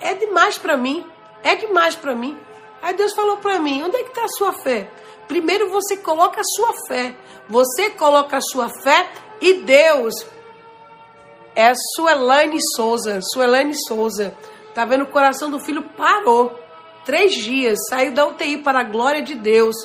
[0.00, 1.04] é demais para mim.
[1.42, 2.38] É demais para mim.
[2.80, 4.90] Aí Deus falou para mim: onde é que está a sua fé?
[5.28, 7.14] Primeiro você coloca a sua fé.
[7.48, 9.08] Você coloca a sua fé
[9.40, 10.26] e Deus.
[11.54, 13.20] É a Suelaine Souza.
[13.20, 14.34] Suelaine Souza.
[14.74, 15.04] Tá vendo?
[15.04, 16.58] O coração do filho parou.
[17.04, 17.78] Três dias.
[17.88, 19.76] Saiu da UTI para a glória de Deus.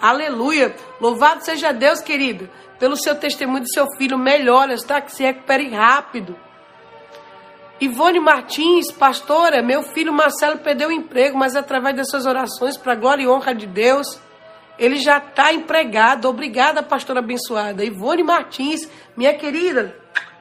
[0.00, 0.74] Aleluia.
[1.00, 4.18] Louvado seja Deus, querido, pelo seu testemunho do seu filho.
[4.18, 5.00] Melhoras, tá?
[5.00, 6.36] Que se recupere rápido.
[7.80, 12.96] Ivone Martins, pastora, meu filho Marcelo perdeu o emprego, mas através das suas orações, para
[12.96, 14.20] glória e honra de Deus,
[14.78, 16.28] ele já está empregado.
[16.28, 17.84] Obrigada, pastora abençoada.
[17.84, 19.96] Ivone Martins, minha querida,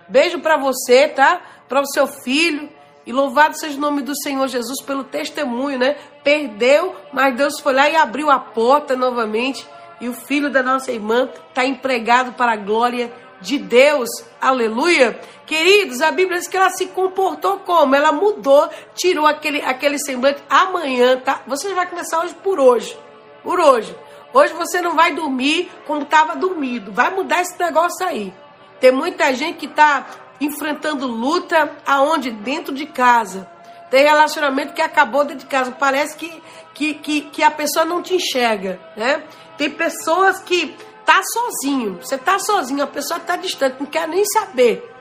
[0.08, 1.41] beijo para você, tá?
[1.69, 2.69] Para o seu filho.
[3.06, 5.95] E louvado seja o nome do Senhor Jesus pelo testemunho, né?
[6.23, 9.65] Perdeu, mas Deus foi lá e abriu a porta novamente.
[10.02, 14.10] E o filho da nossa irmã está empregado para a glória de Deus.
[14.41, 15.19] Aleluia.
[15.45, 17.95] Queridos, a Bíblia diz que ela se comportou como?
[17.95, 20.43] Ela mudou, tirou aquele, aquele semblante.
[20.50, 21.41] Amanhã, tá?
[21.47, 22.97] Você vai começar hoje por hoje.
[23.43, 23.95] Por hoje.
[24.34, 26.91] Hoje você não vai dormir como estava dormido.
[26.91, 28.34] Vai mudar esse negócio aí.
[28.80, 30.06] Tem muita gente que está
[30.39, 32.32] enfrentando luta aonde?
[32.32, 33.50] Dentro de casa.
[33.89, 35.71] Tem relacionamento que acabou dentro de casa.
[35.71, 39.23] Parece que, que, que, que a pessoa não te enxerga, né?
[39.58, 40.76] Tem pessoas que
[41.08, 42.00] tá sozinho.
[42.02, 44.93] Você tá sozinho, a pessoa tá distante, não quer nem saber.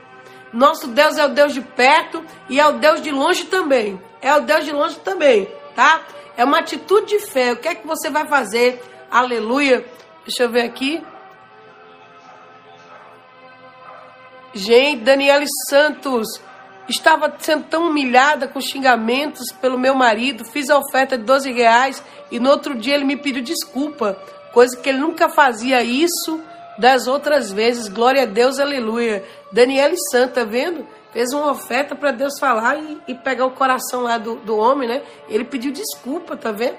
[0.53, 4.01] Nosso Deus é o Deus de perto e é o Deus de longe também.
[4.21, 6.01] É o Deus de longe também, tá?
[6.37, 7.51] É uma atitude de fé.
[7.51, 8.81] O que é que você vai fazer?
[9.11, 9.85] Aleluia.
[10.25, 11.03] Deixa eu ver aqui.
[14.53, 16.41] Gente, Daniele Santos.
[16.87, 20.45] Estava sendo tão humilhada com xingamentos pelo meu marido.
[20.45, 22.01] Fiz a oferta de 12 reais
[22.31, 24.17] e no outro dia ele me pediu desculpa
[24.57, 26.41] coisa que ele nunca fazia isso
[26.79, 27.87] das outras vezes.
[27.87, 29.23] Glória a Deus, aleluia.
[29.51, 30.83] Daniele Santa, tá vendo?
[31.13, 34.89] Fez uma oferta para Deus falar e, e, pegar o coração lá do, do homem,
[34.89, 35.03] né?
[35.29, 36.75] Ele pediu desculpa, tá vendo?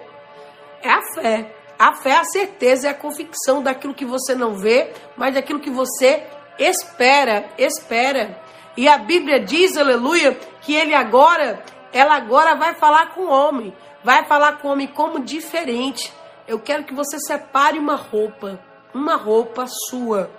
[0.83, 1.55] É a fé.
[1.79, 5.61] A fé é a certeza, é a convicção daquilo que você não vê, mas daquilo
[5.61, 6.24] que você
[6.59, 8.41] espera, espera.
[8.76, 11.62] E a Bíblia diz, aleluia, que ele agora,
[11.93, 13.72] ela agora vai falar com o homem,
[14.03, 16.18] vai falar com o homem como diferente.
[16.49, 18.59] Eu quero que você separe uma roupa,
[18.94, 20.30] uma roupa sua.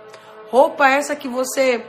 [0.50, 1.86] Roupa essa que você.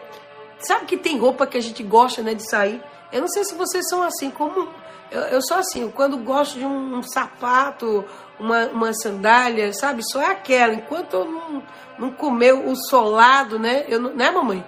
[0.58, 2.82] Sabe que tem roupa que a gente gosta né, de sair?
[3.10, 4.68] Eu não sei se vocês são assim, como.
[5.10, 8.04] Eu, eu sou assim, quando gosto de um, um sapato,
[8.38, 10.02] uma, uma sandália, sabe?
[10.12, 10.74] Só é aquela.
[10.74, 11.62] Enquanto eu não,
[11.98, 13.86] não comer o solado, né?
[13.88, 14.62] Eu não, né, mamãe?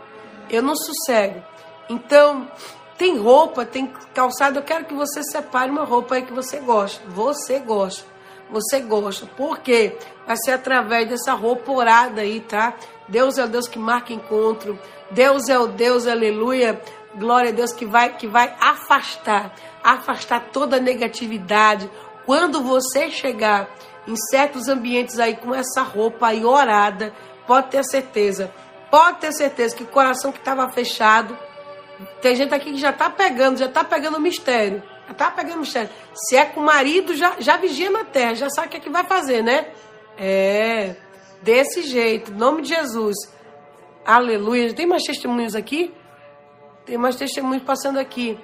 [0.48, 1.42] Eu não sossego.
[1.90, 2.50] Então,
[2.96, 4.58] tem roupa, tem calçado.
[4.58, 7.06] Eu quero que você separe uma roupa aí que você gosta.
[7.08, 8.11] Você gosta.
[8.52, 9.26] Você gosta.
[9.26, 9.96] Por quê?
[10.26, 12.74] Vai ser através dessa roupa orada aí, tá?
[13.08, 14.78] Deus é o Deus que marca encontro.
[15.10, 16.80] Deus é o Deus, aleluia.
[17.16, 21.90] Glória a Deus que vai que vai afastar, afastar toda a negatividade.
[22.24, 23.68] Quando você chegar
[24.06, 27.12] em certos ambientes aí com essa roupa aí orada,
[27.46, 28.52] pode ter certeza,
[28.90, 31.36] pode ter certeza que o coração que estava fechado,
[32.20, 34.82] tem gente aqui que já está pegando, já está pegando o mistério,
[35.12, 35.90] está pegando mistério.
[36.14, 38.80] Se é com o marido, já, já vigia na terra, já sabe o que é
[38.80, 39.68] que vai fazer, né?
[40.18, 40.96] É,
[41.42, 43.16] desse jeito, em nome de Jesus.
[44.04, 44.72] Aleluia.
[44.74, 45.92] Tem mais testemunhos aqui?
[46.84, 48.38] Tem mais testemunhos passando aqui.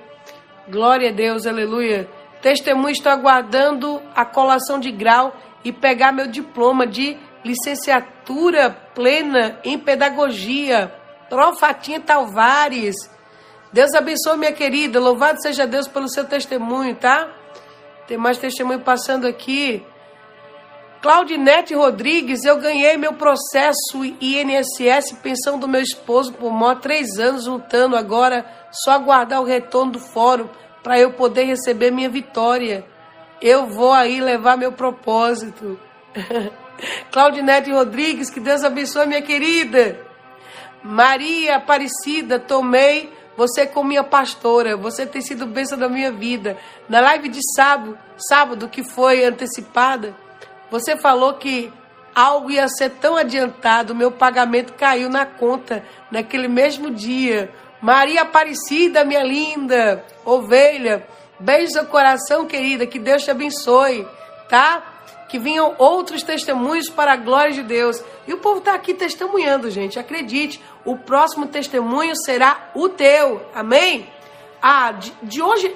[0.68, 2.08] Glória a Deus, aleluia.
[2.40, 9.78] Testemunho, estou aguardando a colação de grau e pegar meu diploma de licenciatura plena em
[9.78, 10.92] pedagogia.
[11.28, 12.96] Profatinha Talvares.
[13.72, 14.98] Deus abençoe, minha querida.
[14.98, 17.28] Louvado seja Deus pelo seu testemunho, tá?
[18.06, 19.84] Tem mais testemunho passando aqui.
[21.00, 27.46] Claudinete Rodrigues, eu ganhei meu processo INSS, pensão do meu esposo por mó três anos
[27.46, 30.48] lutando agora, só aguardar o retorno do fórum
[30.82, 32.84] para eu poder receber minha vitória.
[33.40, 35.78] Eu vou aí levar meu propósito.
[37.12, 40.00] Claudinete Rodrigues, que Deus abençoe, minha querida.
[40.82, 44.76] Maria Aparecida, tomei você como minha pastora.
[44.76, 46.58] Você tem sido bênção da minha vida.
[46.88, 50.12] Na live de sábado, sábado que foi antecipada,
[50.68, 51.72] você falou que
[52.12, 57.48] algo ia ser tão adiantado, meu pagamento caiu na conta naquele mesmo dia.
[57.80, 61.06] Maria Aparecida, minha linda ovelha,
[61.38, 64.04] beijo seu coração, querida, que Deus te abençoe,
[64.48, 64.82] tá?
[65.28, 68.02] Que vinham outros testemunhos para a glória de Deus.
[68.26, 69.96] E o povo está aqui testemunhando, gente.
[69.96, 73.46] Acredite, o próximo testemunho será o teu.
[73.54, 74.08] Amém?
[74.60, 75.74] Ah, de, de hoje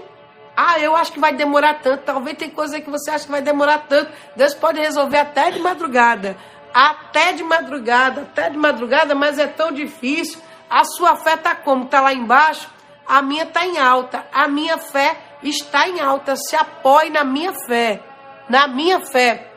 [0.56, 2.04] ah, eu acho que vai demorar tanto.
[2.04, 4.12] Talvez tem coisa que você acha que vai demorar tanto.
[4.36, 6.36] Deus pode resolver até de madrugada.
[6.74, 10.40] Até de madrugada, até de madrugada, mas é tão difícil.
[10.68, 11.84] A sua fé está como?
[11.84, 12.68] Está lá embaixo?
[13.06, 14.26] A minha está em alta.
[14.32, 16.34] A minha fé está em alta.
[16.36, 18.00] Se apoie na minha fé.
[18.48, 19.50] Na minha fé.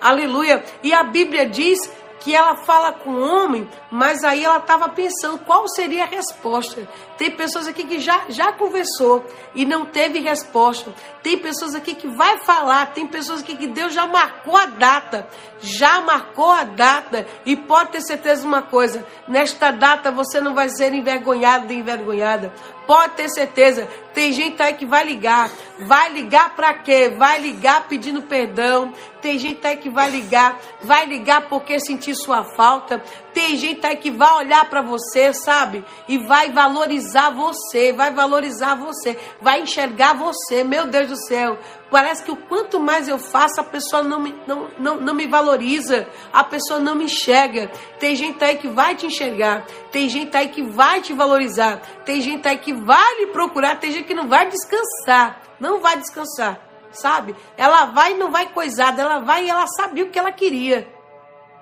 [0.00, 0.64] Aleluia.
[0.82, 1.78] E a Bíblia diz
[2.20, 6.86] que ela fala com o homem, mas aí ela estava pensando qual seria a resposta.
[7.16, 10.94] Tem pessoas aqui que já, já conversou e não teve resposta.
[11.22, 15.26] Tem pessoas aqui que vai falar, tem pessoas aqui que Deus já marcou a data,
[15.60, 20.54] já marcou a data e pode ter certeza de uma coisa, nesta data você não
[20.54, 22.52] vai ser envergonhado nem envergonhada.
[22.86, 25.48] Pode ter certeza, tem gente aí que vai ligar.
[25.78, 27.08] Vai ligar para quê?
[27.16, 28.92] Vai ligar pedindo perdão.
[29.22, 33.00] Tem gente aí que vai ligar, vai ligar porque sentir sua falta.
[33.32, 35.84] Tem gente aí que vai olhar para você, sabe?
[36.08, 40.64] E vai valorizar você, vai valorizar você, vai enxergar você.
[40.64, 41.58] Meu Deus do céu,
[41.90, 45.26] parece que o quanto mais eu faço, a pessoa não me, não, não, não me
[45.26, 47.70] valoriza, a pessoa não me enxerga.
[47.98, 52.20] Tem gente aí que vai te enxergar, tem gente aí que vai te valorizar, tem
[52.20, 56.60] gente aí que vai lhe procurar, tem gente que não vai descansar, não vai descansar,
[56.90, 57.34] sabe?
[57.56, 61.00] Ela vai e não vai coisada, ela vai e ela sabia o que ela queria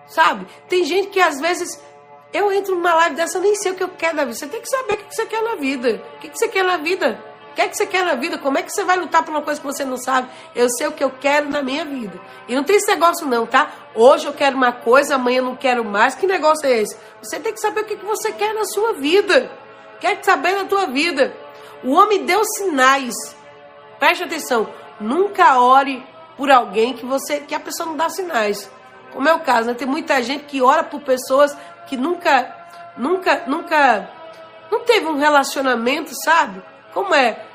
[0.08, 0.46] sabe?
[0.68, 1.80] Tem gente que às vezes
[2.32, 4.36] eu entro numa live dessa, nem sei o que eu quero na vida.
[4.36, 6.02] Você tem que saber o que você quer na vida.
[6.16, 7.22] O que você quer na vida?
[7.59, 8.38] Que, é que você quer na vida?
[8.38, 10.28] Como é que você vai lutar por uma coisa que você não sabe?
[10.54, 12.16] Eu sei o que eu quero na minha vida.
[12.46, 13.72] E não tem esse negócio não, tá?
[13.96, 16.14] Hoje eu quero uma coisa, amanhã eu não quero mais.
[16.14, 16.96] Que negócio é esse?
[17.20, 19.50] Você tem que saber o que você quer na sua vida.
[19.98, 21.34] Quer saber na tua vida.
[21.82, 23.12] O homem deu sinais.
[23.98, 24.72] Preste atenção.
[25.00, 26.06] Nunca ore
[26.36, 28.70] por alguém que você que a pessoa não dá sinais.
[29.12, 29.74] Como é o caso, né?
[29.74, 32.54] Tem muita gente que ora por pessoas que nunca,
[32.96, 34.09] nunca, nunca,
[34.70, 36.62] não teve um relacionamento, sabe?
[36.94, 37.47] Como é?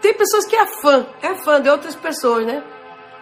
[0.00, 2.62] Tem pessoas que é fã, é fã de outras pessoas, né?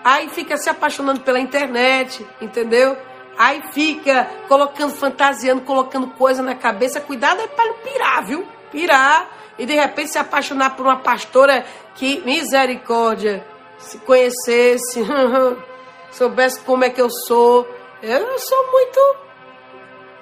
[0.04, 2.96] Aí fica se apaixonando pela internet, entendeu?
[3.36, 7.00] Aí fica colocando, fantasiando, colocando coisa na cabeça.
[7.00, 8.46] Cuidado é para pirar, viu?
[8.70, 11.64] Pirar e de repente se apaixonar por uma pastora
[11.94, 13.44] que, misericórdia,
[13.78, 15.04] se conhecesse.
[16.10, 17.66] soubesse como é que eu sou.
[18.02, 19.16] Eu sou muito.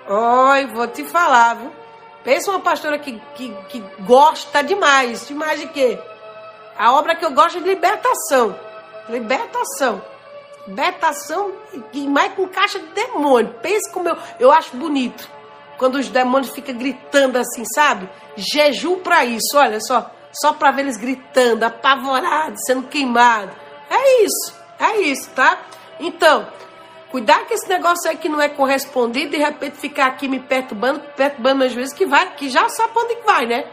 [0.09, 1.73] Oi, vou te falar, viu?
[2.25, 5.29] Pensa uma pastora que, que, que gosta demais.
[5.29, 5.99] Demais de quê?
[6.79, 8.59] A obra que eu gosto é de libertação.
[9.09, 10.03] Libertação.
[10.67, 11.53] betação
[11.93, 13.55] e mais com caixa de demônio.
[13.63, 15.29] Pense como eu, eu acho bonito.
[15.79, 18.09] Quando os demônios ficam gritando assim, sabe?
[18.37, 20.11] Jejum para isso, olha só.
[20.33, 23.55] Só para ver eles gritando, apavorados, sendo queimados.
[23.89, 25.59] É isso, é isso, tá?
[26.01, 26.47] Então,
[27.11, 31.01] cuidar com esse negócio aí que não é correspondido, de repente ficar aqui me perturbando,
[31.17, 33.65] perturbando às vezes, que vai, que já sabe onde que vai, né?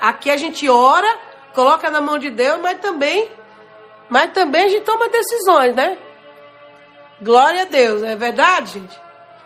[0.00, 1.18] Aqui a gente ora,
[1.54, 3.30] coloca na mão de Deus, mas também,
[4.08, 5.96] mas também a gente toma decisões, né?
[7.22, 9.03] Glória a Deus, é verdade, gente?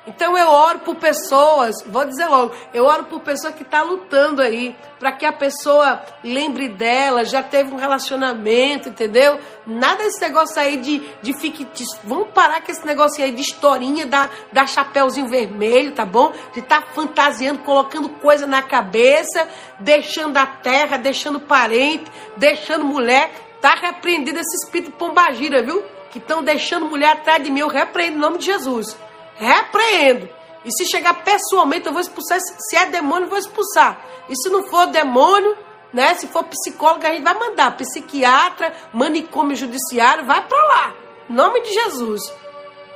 [0.08, 4.40] Então eu oro por pessoas, vou dizer logo, eu oro por pessoa que está lutando
[4.40, 9.38] aí, para que a pessoa lembre dela, já teve um relacionamento, entendeu?
[9.66, 11.98] Nada desse negócio aí de, de fictício.
[12.04, 16.32] Vamos parar com esse negócio aí de historinha da, da chapéuzinho vermelho, tá bom?
[16.54, 19.46] De estar tá fantasiando, colocando coisa na cabeça,
[19.78, 23.30] deixando a terra, deixando parente, deixando mulher.
[23.60, 25.84] Tá repreendido esse espírito pombagira, viu?
[26.10, 27.60] Que estão deixando mulher atrás de mim.
[27.60, 28.96] Eu repreendo em nome de Jesus
[29.38, 30.28] repreendo.
[30.64, 32.38] E se chegar pessoalmente, eu vou expulsar.
[32.40, 34.04] Se é demônio, eu vou expulsar.
[34.28, 35.56] E se não for demônio,
[35.92, 36.14] né?
[36.14, 37.76] Se for psicólogo, a gente vai mandar.
[37.76, 40.94] Psiquiatra, manicômio judiciário, vai para lá.
[41.30, 42.20] Em nome de Jesus.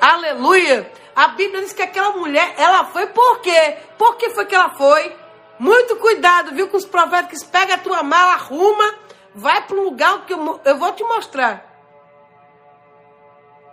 [0.00, 0.90] Aleluia.
[1.14, 3.76] A Bíblia diz que aquela mulher, ela foi por quê?
[3.96, 5.14] Por que foi que ela foi?
[5.58, 8.94] Muito cuidado, viu, com os profetas pega a tua mala, arruma,
[9.34, 11.71] vai para um lugar que eu, eu vou te mostrar.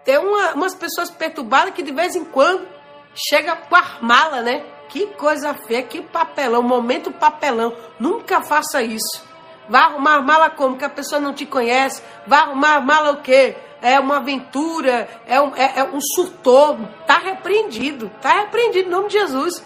[0.04, 2.68] Tem uma, umas pessoas perturbadas que de vez em quando
[3.14, 4.64] chega com a mala, né?
[4.88, 7.76] Que coisa feia, que papelão, momento papelão.
[8.00, 9.28] Nunca faça isso.
[9.68, 10.78] Vai arrumar mala como?
[10.78, 12.02] Que a pessoa não te conhece.
[12.26, 13.56] Vai arrumar mala o quê?
[13.82, 16.78] É uma aventura, é um, é, é um surtor.
[17.02, 18.12] Está repreendido.
[18.18, 19.64] Está repreendido em nome de Jesus.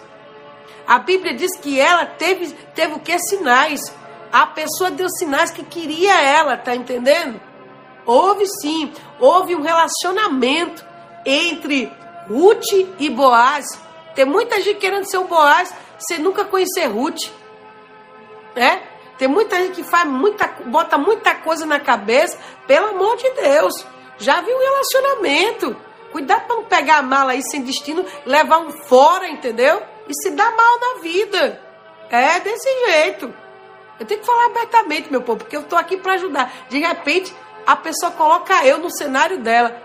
[0.85, 3.17] A Bíblia diz que ela teve, teve o que?
[3.17, 3.79] Sinais.
[4.31, 7.39] A pessoa deu sinais que queria ela, tá entendendo?
[8.05, 10.83] Houve sim, houve um relacionamento
[11.25, 11.91] entre
[12.27, 13.65] Ruth e Boaz.
[14.15, 17.29] Tem muita gente querendo ser o Boaz sem nunca conhecer Ruth.
[18.55, 18.79] É?
[19.17, 22.37] Tem muita gente que faz muita, bota muita coisa na cabeça,
[22.67, 23.73] pelo amor de Deus.
[24.17, 25.75] Já viu um relacionamento.
[26.11, 29.81] Cuidado para não pegar a mala aí sem destino, levar um fora, entendeu?
[30.07, 31.59] E se dar mal na vida.
[32.09, 33.33] É desse jeito.
[33.99, 36.51] Eu tenho que falar abertamente, meu povo, porque eu estou aqui para ajudar.
[36.69, 37.33] De repente,
[37.65, 39.75] a pessoa coloca eu no cenário dela.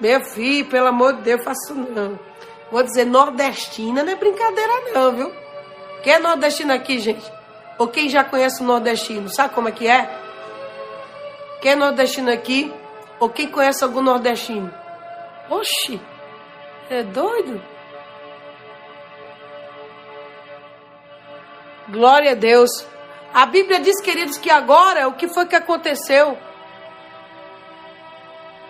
[0.00, 2.18] Meu filho, pelo amor de Deus, faço não.
[2.70, 5.32] Vou dizer, nordestina não é brincadeira não, viu?
[6.02, 7.32] Quem é nordestino aqui, gente?
[7.78, 10.10] Ou quem já conhece o nordestino, sabe como é que é?
[11.60, 12.72] Quem é nordestino aqui?
[13.18, 14.72] Ou quem conhece algum nordestino?
[15.48, 16.00] Oxi,
[16.90, 17.62] é doido?
[21.88, 22.70] Glória a Deus.
[23.32, 26.36] A Bíblia diz, queridos, que agora o que foi que aconteceu?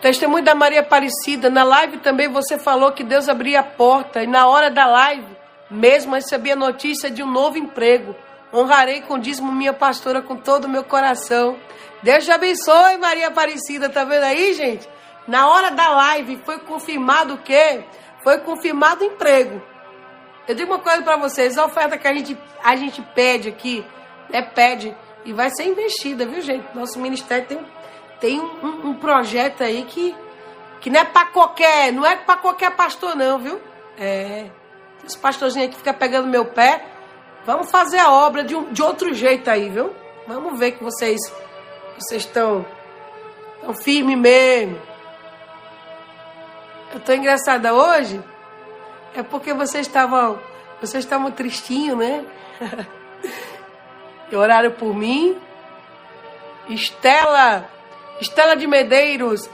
[0.00, 1.48] Testemunho da Maria Aparecida.
[1.48, 4.22] Na live também você falou que Deus abria a porta.
[4.22, 5.26] E na hora da live,
[5.70, 8.14] mesmo recebi a notícia de um novo emprego.
[8.52, 11.56] Honrarei com dízimo minha pastora com todo o meu coração.
[12.02, 13.88] Deus te abençoe, Maria Aparecida.
[13.88, 14.88] Tá vendo aí, gente?
[15.26, 17.82] Na hora da live foi confirmado o quê?
[18.22, 19.60] Foi confirmado o emprego.
[20.46, 23.84] Eu digo uma coisa para vocês: a oferta que a gente, a gente pede aqui,
[24.30, 26.64] é pede e vai ser investida, viu, gente?
[26.72, 27.58] Nosso ministério tem
[28.20, 30.14] tem um, um projeto aí que,
[30.80, 33.60] que não é para qualquer, não é para qualquer pastor não, viu?
[33.98, 34.46] É,
[35.06, 36.84] esse pastorzinho aí que fica pegando meu pé,
[37.44, 39.94] vamos fazer a obra de, um, de outro jeito aí, viu?
[40.26, 41.20] Vamos ver que vocês
[41.98, 42.66] vocês estão
[43.60, 44.80] tão firmes mesmo.
[46.92, 48.22] Eu tô engraçada hoje,
[49.14, 50.38] é porque vocês estavam
[50.80, 52.24] vocês estavam tristinhos, né?
[54.30, 55.38] e oraram por mim.
[56.68, 57.75] Estela
[58.20, 59.48] Estela de Medeiros,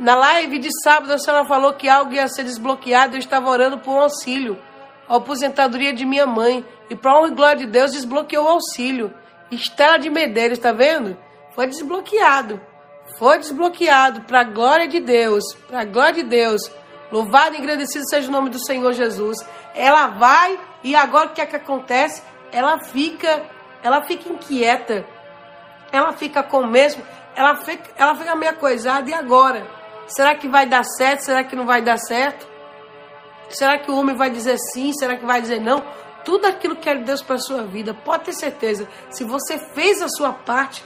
[0.00, 3.16] na live de sábado a senhora falou que algo ia ser desbloqueado.
[3.16, 4.58] Eu estava orando por um auxílio,
[5.08, 6.64] a aposentadoria de minha mãe.
[6.88, 9.14] E para honra e glória de Deus, desbloqueou o auxílio.
[9.50, 11.16] Estela de Medeiros, está vendo?
[11.54, 12.60] Foi desbloqueado.
[13.18, 15.44] Foi desbloqueado para a glória de Deus.
[15.68, 16.62] Para a glória de Deus.
[17.12, 19.44] Louvado e agradecido seja o nome do Senhor Jesus.
[19.74, 22.22] Ela vai e agora o que é que acontece?
[22.50, 23.42] Ela fica,
[23.82, 25.04] ela fica inquieta.
[25.92, 27.02] Ela fica com mesmo
[27.34, 29.08] ela fica, ela fica meio coisada.
[29.08, 29.66] E agora?
[30.06, 31.22] Será que vai dar certo?
[31.22, 32.48] Será que não vai dar certo?
[33.48, 34.92] Será que o homem vai dizer sim?
[34.92, 35.82] Será que vai dizer não?
[36.24, 38.88] Tudo aquilo que é de Deus para a sua vida, pode ter certeza.
[39.10, 40.84] Se você fez a sua parte,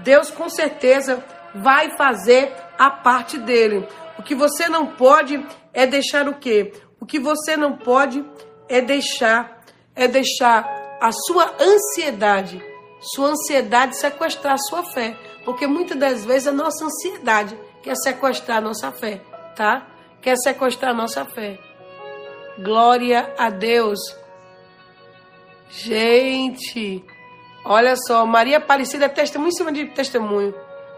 [0.00, 1.24] Deus com certeza
[1.54, 3.86] vai fazer a parte dele.
[4.18, 6.72] O que você não pode é deixar o quê?
[7.00, 8.24] O que você não pode
[8.68, 9.58] é deixar
[9.94, 12.62] é deixar a sua ansiedade,
[13.00, 15.16] sua ansiedade sequestrar a sua fé.
[15.48, 19.22] Porque muitas das vezes a nossa ansiedade quer sequestrar a nossa fé.
[19.56, 19.86] tá?
[20.20, 21.58] Quer sequestrar a nossa fé.
[22.58, 23.98] Glória a Deus.
[25.70, 27.02] Gente,
[27.64, 30.54] olha só, Maria Aparecida é testemunho em cima de testemunho.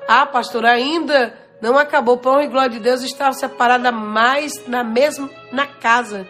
[0.09, 1.33] Ah, pastor, ainda
[1.63, 2.19] não acabou.
[2.19, 6.27] Pão e glória de Deus estava separada mais na mesma na casa.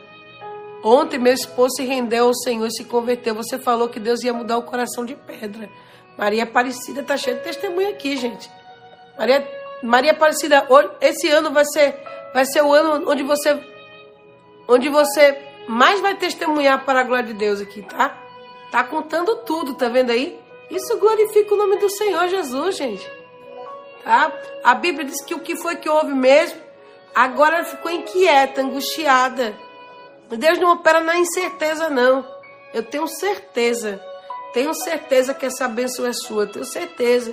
[0.84, 3.34] Ontem meu esposo se rendeu ao Senhor e se converteu.
[3.34, 5.70] Você falou que Deus ia mudar o coração de pedra.
[6.20, 8.50] Maria Aparecida está cheia de testemunho aqui, gente.
[9.18, 9.48] Maria,
[9.82, 10.68] Maria Aparecida,
[11.00, 11.98] esse ano vai ser,
[12.34, 13.58] vai ser o ano onde você,
[14.68, 18.14] onde você mais vai testemunhar para a glória de Deus aqui, tá?
[18.70, 20.38] Tá contando tudo, tá vendo aí?
[20.70, 23.10] Isso glorifica o nome do Senhor Jesus, gente.
[24.04, 24.30] Tá?
[24.62, 26.60] A Bíblia diz que o que foi que houve mesmo,
[27.14, 29.56] agora ela ficou inquieta, angustiada.
[30.28, 32.28] Deus não opera na incerteza, não.
[32.74, 34.09] Eu tenho certeza.
[34.52, 36.46] Tenho certeza que essa bênção é sua.
[36.46, 37.32] Tenho certeza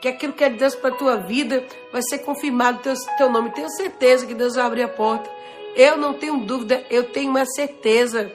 [0.00, 3.30] que aquilo que é de Deus para a tua vida vai ser confirmado teu, teu
[3.30, 3.50] nome.
[3.50, 5.28] Tenho certeza que Deus vai abrir a porta.
[5.74, 8.32] Eu não tenho dúvida, eu tenho uma certeza.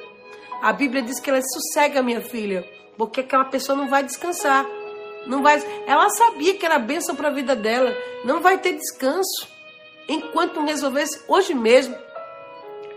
[0.61, 4.65] A Bíblia diz que ela sossega, minha filha, porque aquela pessoa não vai descansar.
[5.25, 7.95] Não vai, ela sabia que era bênção para a vida dela.
[8.23, 9.47] Não vai ter descanso
[10.07, 11.95] enquanto não resolvesse hoje mesmo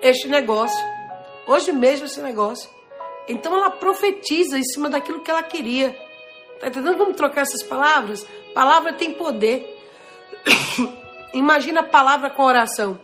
[0.02, 0.78] este negócio.
[1.46, 2.75] Hoje mesmo esse negócio.
[3.28, 5.96] Então ela profetiza em cima daquilo que ela queria.
[6.60, 6.96] Tá entendendo?
[6.96, 8.26] Vamos trocar essas palavras?
[8.54, 9.76] Palavra tem poder.
[11.34, 12.98] Imagina a palavra com oração.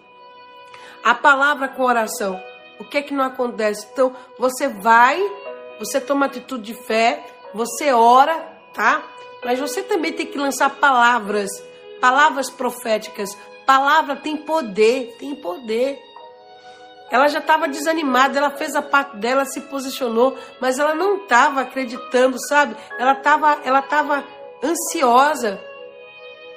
[1.05, 2.41] A palavra com oração.
[2.79, 3.87] O que é que não acontece?
[3.93, 5.21] Então, você vai,
[5.79, 8.35] você toma atitude de fé, você ora,
[8.73, 9.03] tá?
[9.45, 11.49] Mas você também tem que lançar palavras,
[12.01, 13.37] palavras proféticas.
[13.67, 15.99] Palavra tem poder, tem poder.
[17.13, 21.61] Ela já estava desanimada, ela fez a parte dela, se posicionou, mas ela não estava
[21.61, 22.75] acreditando, sabe?
[22.99, 24.25] Ela estava ela tava
[24.65, 25.61] ansiosa.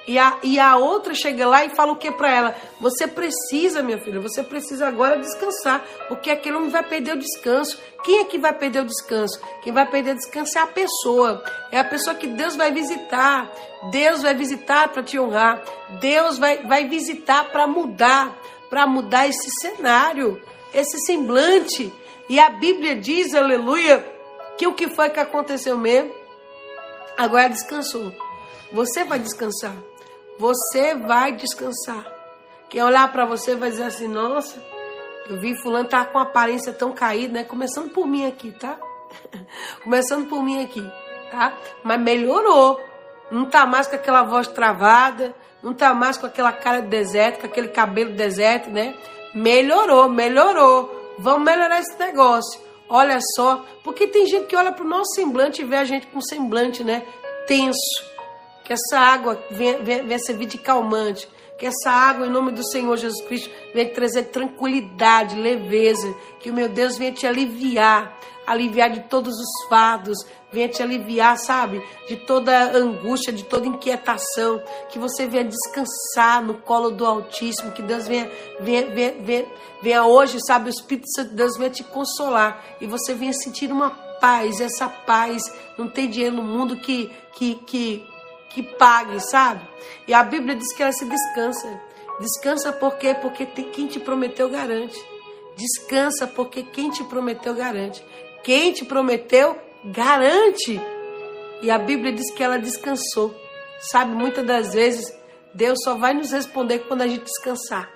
[0.07, 2.55] E a, e a outra chega lá e fala o que para ela?
[2.79, 7.77] Você precisa, minha filha, você precisa agora descansar, porque aquele homem vai perder o descanso.
[8.03, 9.41] Quem é que vai perder o descanso?
[9.63, 11.43] Quem vai perder o descanso é a pessoa.
[11.71, 13.51] É a pessoa que Deus vai visitar.
[13.91, 15.61] Deus vai visitar para te honrar.
[15.99, 18.31] Deus vai, vai visitar para mudar
[18.75, 20.41] para mudar esse cenário,
[20.73, 21.93] esse semblante.
[22.27, 24.05] E a Bíblia diz, aleluia,
[24.57, 26.13] que o que foi que aconteceu mesmo?
[27.17, 28.11] Agora descansou.
[28.73, 29.77] Você vai descansar.
[30.37, 32.05] Você vai descansar.
[32.67, 34.61] Quem olhar para você vai dizer assim: nossa,
[35.29, 37.43] eu vi fulano tá com aparência tão caída, né?
[37.45, 38.77] Começando por mim aqui, tá?
[39.85, 40.85] Começando por mim aqui,
[41.31, 41.57] tá?
[41.81, 42.77] Mas melhorou.
[43.31, 45.33] Não tá mais com aquela voz travada,
[45.65, 48.93] não tá mais com aquela cara de deserto, com aquele cabelo de deserto, né?
[49.33, 51.15] Melhorou, melhorou.
[51.17, 52.61] Vamos melhorar esse negócio.
[52.87, 56.21] Olha só, porque tem gente que olha pro nosso semblante e vê a gente com
[56.21, 57.03] semblante, né?
[57.47, 57.79] Tenso.
[58.63, 61.27] Que essa água venha, venha servir de calmante.
[61.57, 66.13] Que essa água, em nome do Senhor Jesus Cristo, venha trazer tranquilidade, leveza.
[66.39, 70.17] Que o meu Deus venha te aliviar aliviar de todos os fardos,
[70.55, 71.83] venha te aliviar, sabe?
[72.07, 77.81] De toda angústia, de toda inquietação, que você venha descansar no colo do Altíssimo, que
[77.81, 78.31] Deus venha,
[78.61, 79.45] venha, venha, venha,
[79.83, 80.69] venha hoje, sabe?
[80.69, 83.89] O Espírito Santo de Deus venha te consolar e você venha sentir uma
[84.21, 85.43] paz, essa paz,
[85.77, 88.07] não tem dinheiro no mundo que, que, que,
[88.49, 89.67] que pague, sabe?
[90.07, 91.81] E a Bíblia diz que ela se descansa.
[92.21, 93.13] Descansa por quê?
[93.13, 94.97] Porque tem, quem te prometeu garante.
[95.57, 98.01] Descansa porque quem te prometeu garante.
[98.41, 100.81] Quem te prometeu, garante.
[101.61, 103.35] E a Bíblia diz que ela descansou.
[103.79, 105.13] Sabe, muitas das vezes,
[105.53, 107.89] Deus só vai nos responder quando a gente descansar.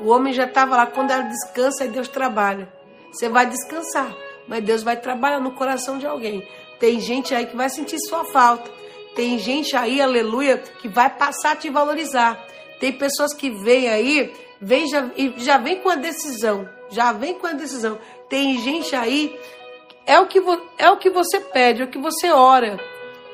[0.00, 2.72] O homem já estava lá, quando ela descansa, Deus trabalha.
[3.12, 4.14] Você vai descansar,
[4.48, 6.46] mas Deus vai trabalhar no coração de alguém.
[6.80, 8.70] Tem gente aí que vai sentir sua falta.
[9.14, 12.44] Tem gente aí, aleluia, que vai passar a te valorizar.
[12.80, 16.68] Tem pessoas que vêm aí, vem já, já vem com a decisão.
[16.90, 17.98] Já vem com a decisão.
[18.28, 19.38] Tem gente aí,
[20.06, 20.42] é o que,
[20.78, 22.78] é o que você pede, é o que você ora.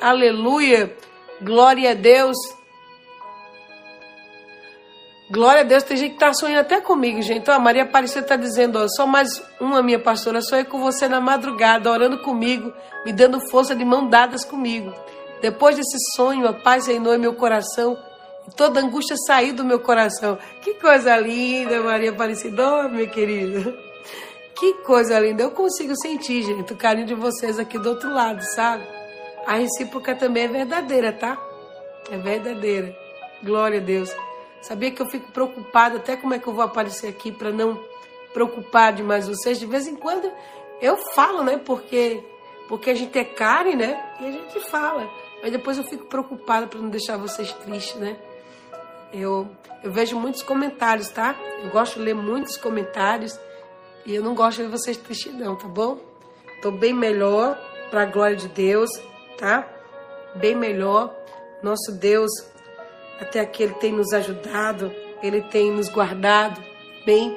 [0.01, 0.95] Aleluia,
[1.41, 2.37] glória a Deus.
[5.31, 7.41] Glória a Deus, tem gente que está sonhando até comigo, gente.
[7.41, 11.07] Então, a Maria Aparecida está dizendo, ó, só mais uma minha pastora, sonhei com você
[11.07, 12.73] na madrugada, orando comigo,
[13.05, 14.95] me dando força de mão dadas comigo.
[15.43, 17.99] Depois desse sonho, a paz reinou em meu coração,
[18.47, 20.39] e toda angústia saiu do meu coração.
[20.63, 23.88] Que coisa linda, Maria Aparecida, oh, minha querida.
[24.59, 25.45] Que coisa linda.
[25.45, 28.85] Eu consigo sentir, gente, o carinho de vocês aqui do outro lado, sabe?
[29.47, 31.39] A recíproca também é verdadeira, tá?
[32.11, 32.93] É verdadeira.
[33.41, 34.13] Glória a Deus.
[34.61, 37.81] Sabia que eu fico preocupada até como é que eu vou aparecer aqui para não
[38.35, 39.61] preocupar demais vocês.
[39.61, 40.29] De vez em quando
[40.83, 41.61] eu falo, né?
[41.65, 42.21] Porque
[42.69, 44.13] porque a gente é carne, né?
[44.21, 45.09] E a gente fala.
[45.41, 48.17] Mas depois eu fico preocupada para não deixar vocês tristes, né?
[49.13, 49.49] Eu,
[49.85, 51.37] eu vejo muitos comentários, tá?
[51.63, 53.39] Eu gosto de ler muitos comentários
[54.09, 55.99] e eu não gosto de vocês tristes não, tá bom?
[56.63, 58.89] Tô bem melhor, para a glória de Deus,
[59.37, 59.69] tá?
[60.37, 61.15] Bem melhor.
[61.63, 62.31] Nosso Deus,
[63.21, 64.91] até aqui Ele tem nos ajudado,
[65.23, 66.59] Ele tem nos guardado
[67.05, 67.37] bem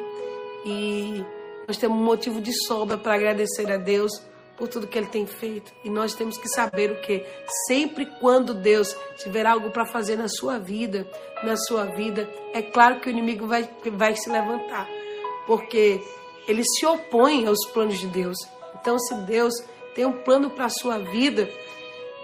[0.66, 1.26] e
[1.68, 4.22] nós temos um motivo de sobra para agradecer a Deus
[4.56, 5.74] por tudo que Ele tem feito.
[5.84, 7.26] E nós temos que saber o que?
[7.68, 11.06] Sempre quando Deus tiver algo para fazer na sua vida,
[11.44, 14.88] na sua vida, é claro que o inimigo vai, vai se levantar,
[15.46, 16.02] porque
[16.48, 18.38] ele se opõe aos planos de Deus.
[18.80, 19.54] Então, se Deus
[19.96, 21.50] tem um plano para a sua vida,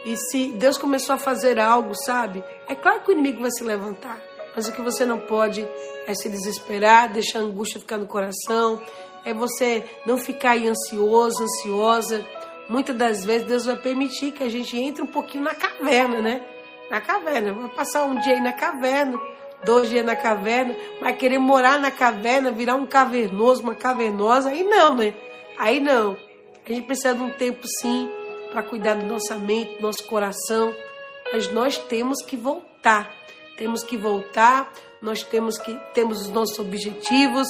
[0.05, 2.43] e se Deus começou a fazer algo, sabe?
[2.67, 4.21] É claro que o inimigo vai se levantar.
[4.55, 5.67] Mas o que você não pode
[6.07, 8.81] é se desesperar, deixar a angústia ficar no coração,
[9.23, 12.25] é você não ficar aí ansioso, ansiosa.
[12.69, 16.41] Muitas das vezes Deus vai permitir que a gente entre um pouquinho na caverna, né?
[16.89, 17.53] Na caverna.
[17.53, 19.19] Vai passar um dia aí na caverna,
[19.63, 24.49] dois dias na caverna, vai querer morar na caverna, virar um cavernoso, uma cavernosa.
[24.49, 25.13] Aí não, né?
[25.57, 26.17] Aí não.
[26.65, 28.09] A gente precisa de um tempo sim
[28.51, 30.73] para cuidar da nossa mente, do nosso coração.
[31.31, 33.11] Mas nós temos que voltar.
[33.57, 37.47] Temos que voltar, nós temos que temos os nossos objetivos,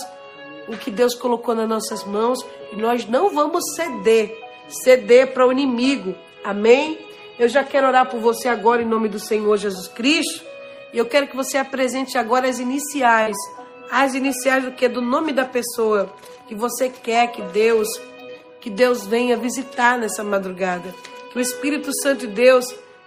[0.67, 2.39] o que Deus colocou nas nossas mãos
[2.71, 4.33] e nós não vamos ceder,
[4.69, 6.15] ceder para o inimigo.
[6.43, 6.97] Amém?
[7.37, 10.45] Eu já quero orar por você agora em nome do Senhor Jesus Cristo.
[10.93, 13.35] E eu quero que você apresente agora as iniciais.
[13.91, 14.87] As iniciais do que?
[14.87, 16.13] Do nome da pessoa
[16.47, 17.87] que você quer que Deus,
[18.61, 20.93] que Deus venha visitar nessa madrugada.
[21.31, 22.65] Que o Espírito Santo de Deus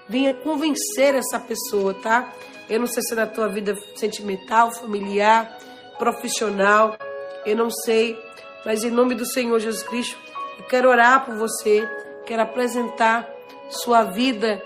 [0.09, 2.33] venha convencer essa pessoa, tá?
[2.68, 5.59] Eu não sei se é da tua vida sentimental, familiar,
[5.99, 6.97] profissional,
[7.45, 8.18] eu não sei,
[8.64, 10.16] mas em nome do Senhor Jesus Cristo,
[10.59, 11.89] eu quero orar por você,
[12.26, 13.28] quero apresentar
[13.70, 14.62] sua vida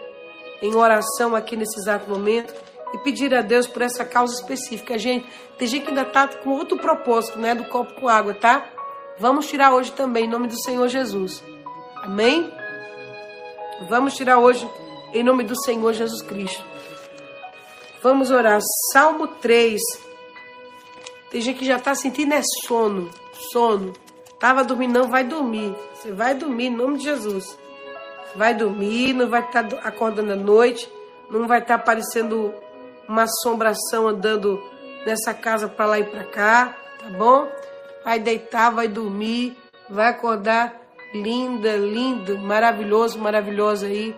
[0.61, 2.64] em oração aqui nesse exato momento
[2.95, 4.97] e pedir a Deus por essa causa específica.
[4.97, 5.27] Gente,
[5.59, 7.53] tem gente que ainda está com outro propósito, né?
[7.53, 8.65] Do copo com água, tá?
[9.19, 11.43] Vamos tirar hoje também, em nome do Senhor Jesus.
[11.97, 12.53] Amém?
[13.89, 14.69] Vamos tirar hoje,
[15.13, 16.65] em nome do Senhor Jesus Cristo.
[18.01, 18.61] Vamos orar.
[18.93, 19.81] Salmo 3.
[21.31, 23.11] Tem gente que já está sentindo é sono,
[23.51, 23.93] sono.
[24.39, 25.75] Tava dormindo, não vai dormir.
[25.95, 27.59] Você vai dormir em nome de Jesus.
[28.37, 30.89] Vai dormir, não vai estar tá acordando à noite,
[31.29, 32.55] não vai estar tá aparecendo
[33.09, 34.63] uma assombração andando
[35.07, 37.49] nessa casa para lá e para cá, tá bom?
[38.05, 39.57] Vai deitar, vai dormir,
[39.89, 40.81] vai acordar
[41.15, 44.15] linda, lindo, maravilhoso, maravilhosa aí,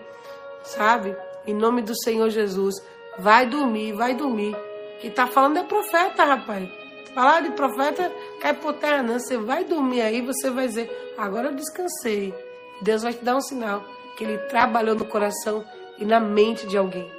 [0.63, 1.15] sabe?
[1.45, 2.75] Em nome do Senhor Jesus.
[3.19, 4.55] Vai dormir, vai dormir.
[4.99, 6.69] Quem tá falando é profeta, rapaz.
[7.13, 8.11] Falar de profeta
[8.41, 9.19] cai por terra, não.
[9.19, 12.33] Você vai dormir aí, você vai dizer: agora eu descansei.
[12.81, 13.83] Deus vai te dar um sinal
[14.15, 15.65] que Ele trabalhou no coração
[15.97, 17.16] e na mente de alguém.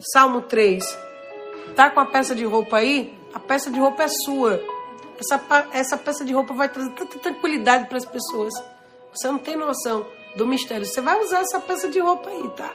[0.00, 0.84] Salmo 3.
[1.76, 3.18] Tá com a peça de roupa aí?
[3.32, 4.60] A peça de roupa é sua.
[5.18, 8.52] Essa, essa peça de roupa vai trazer tanta tranquilidade para as pessoas.
[9.12, 10.86] Você não tem noção do mistério.
[10.86, 12.72] Você vai usar essa peça de roupa aí, tá?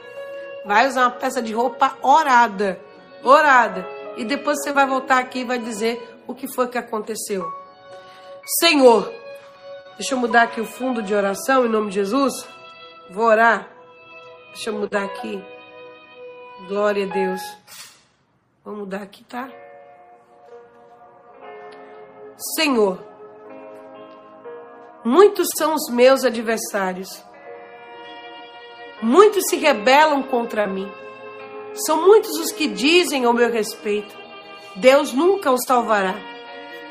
[0.64, 2.80] Vai usar uma peça de roupa orada.
[3.22, 7.46] Orada e depois você vai voltar aqui e vai dizer o que foi que aconteceu.
[8.60, 9.12] Senhor,
[9.96, 12.32] deixa eu mudar aqui o fundo de oração em nome de Jesus.
[13.10, 13.68] Vou orar.
[14.52, 15.42] Deixa eu mudar aqui.
[16.64, 17.42] Glória a Deus.
[18.64, 19.48] Vou mudar aqui, tá?
[22.56, 22.98] Senhor,
[25.04, 27.22] muitos são os meus adversários.
[29.02, 30.90] Muitos se rebelam contra mim.
[31.74, 34.16] São muitos os que dizem ao meu respeito:
[34.74, 36.14] Deus nunca os salvará.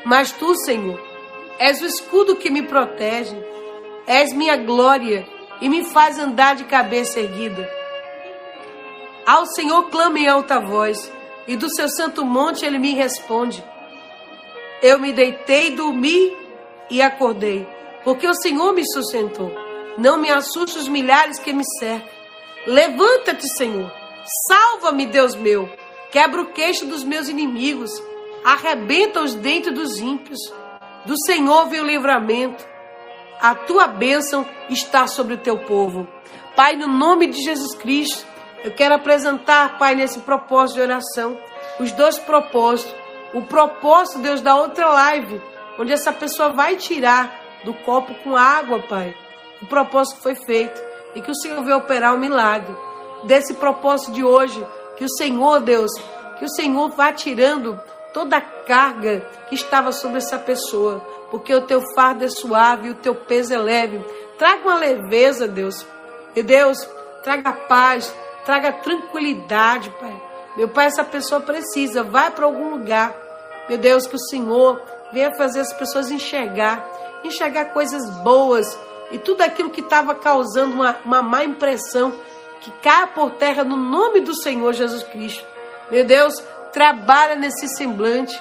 [0.04, 1.00] Mas tu, Senhor,
[1.58, 3.36] és o escudo que me protege,
[4.06, 5.26] és minha glória
[5.60, 7.85] e me faz andar de cabeça erguida.
[9.26, 11.12] Ao Senhor clamo em alta voz,
[11.46, 13.62] e do seu santo monte ele me responde.
[14.80, 16.36] Eu me deitei, dormi
[16.88, 17.66] e acordei,
[18.04, 19.52] porque o Senhor me sustentou.
[19.98, 22.08] Não me assuste os milhares que me cercam.
[22.66, 23.90] Levanta-te, Senhor
[24.48, 25.68] Salva-me, Deus meu.
[26.10, 27.90] Quebra o queixo dos meus inimigos.
[28.44, 30.38] Arrebenta os dentes dos ímpios.
[31.04, 32.66] Do Senhor vem o livramento.
[33.40, 36.08] A tua bênção está sobre o teu povo.
[36.56, 38.26] Pai, no nome de Jesus Cristo,
[38.64, 41.38] eu quero apresentar, Pai, nesse propósito de oração,
[41.78, 42.94] os dois propósitos.
[43.34, 45.40] O propósito, Deus, da outra live,
[45.78, 49.14] onde essa pessoa vai tirar do copo com água, Pai.
[49.60, 50.80] O propósito foi feito
[51.14, 52.74] e que o Senhor veio operar o um milagre
[53.24, 54.64] desse propósito de hoje,
[54.96, 55.90] que o Senhor, Deus,
[56.38, 57.80] que o Senhor vá tirando
[58.12, 61.00] toda a carga que estava sobre essa pessoa,
[61.30, 64.04] porque o teu fardo é suave e o teu peso é leve.
[64.38, 65.86] Traga uma leveza, Deus.
[66.34, 66.88] E Deus,
[67.22, 68.14] traga paz,
[68.46, 70.22] traga tranquilidade, Pai.
[70.56, 73.14] Meu Pai, essa pessoa precisa, vai para algum lugar.
[73.68, 74.80] Meu Deus, que o Senhor
[75.12, 76.88] venha fazer as pessoas enxergar,
[77.24, 78.78] enxergar coisas boas
[79.10, 82.12] e tudo aquilo que estava causando uma, uma má impressão,
[82.60, 85.44] que caia por terra no nome do Senhor Jesus Cristo.
[85.90, 86.34] Meu Deus,
[86.72, 88.40] trabalha nesse semblante.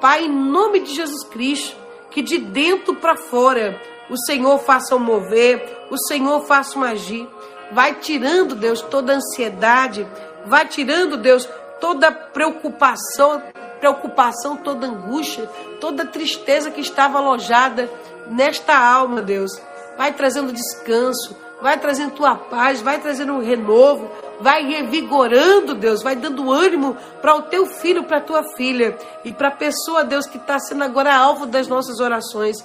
[0.00, 1.76] Pai, em nome de Jesus Cristo,
[2.10, 3.80] que de dentro para fora
[4.10, 7.28] o Senhor faça o mover, o Senhor faça o agir.
[7.72, 10.06] Vai tirando, Deus, toda ansiedade,
[10.46, 11.48] vai tirando, Deus,
[11.80, 13.42] toda preocupação,
[13.80, 15.46] preocupação, toda angústia,
[15.80, 17.90] toda tristeza que estava alojada
[18.28, 19.50] nesta alma, Deus.
[19.96, 24.10] Vai trazendo descanso, vai trazendo tua paz, vai trazendo um renovo,
[24.40, 29.32] vai revigorando, Deus, vai dando ânimo para o teu filho, para a tua filha e
[29.32, 32.56] para a pessoa, Deus, que está sendo agora alvo das nossas orações.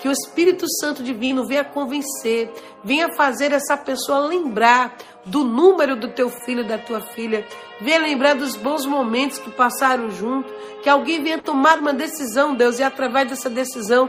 [0.00, 2.50] Que o Espírito Santo Divino venha convencer,
[2.82, 7.46] venha fazer essa pessoa lembrar do número do teu filho, da tua filha,
[7.80, 10.50] venha lembrar dos bons momentos que passaram junto,
[10.82, 14.08] que alguém venha tomar uma decisão, Deus, e através dessa decisão,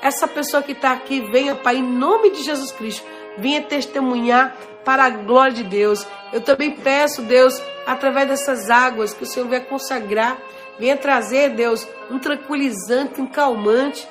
[0.00, 3.04] essa pessoa que está aqui venha, Pai, em nome de Jesus Cristo,
[3.38, 6.06] venha testemunhar para a glória de Deus.
[6.32, 10.38] Eu também peço, Deus, através dessas águas, que o Senhor venha consagrar,
[10.78, 14.06] venha trazer, Deus, um tranquilizante, um calmante.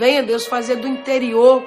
[0.00, 1.62] Venha, Deus, fazer do interior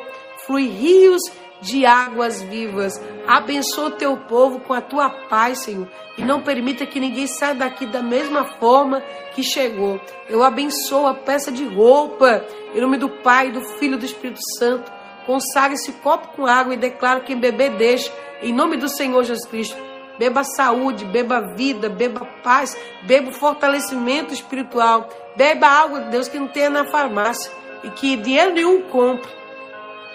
[0.47, 1.21] fluir rios
[1.61, 2.99] de águas vivas.
[3.27, 5.87] Abençoa o teu povo com a tua paz, Senhor.
[6.17, 9.03] E não permita que ninguém saia daqui da mesma forma
[9.35, 10.01] que chegou.
[10.27, 14.39] Eu abençoo a peça de roupa, em nome do Pai, do Filho e do Espírito
[14.57, 14.91] Santo.
[15.27, 18.11] Consagre esse copo com água e declaro quem beber deixa
[18.41, 19.77] em nome do Senhor Jesus Cristo.
[20.17, 25.07] Beba saúde, beba vida, beba paz, beba fortalecimento espiritual.
[25.35, 29.29] Beba água de Deus que não tenha na farmácia e que dinheiro nenhum compre.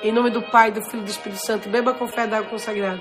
[0.02, 1.68] Em nome do Pai, do Filho e do Espírito Santo.
[1.68, 3.00] Beba com fé da água consagrada.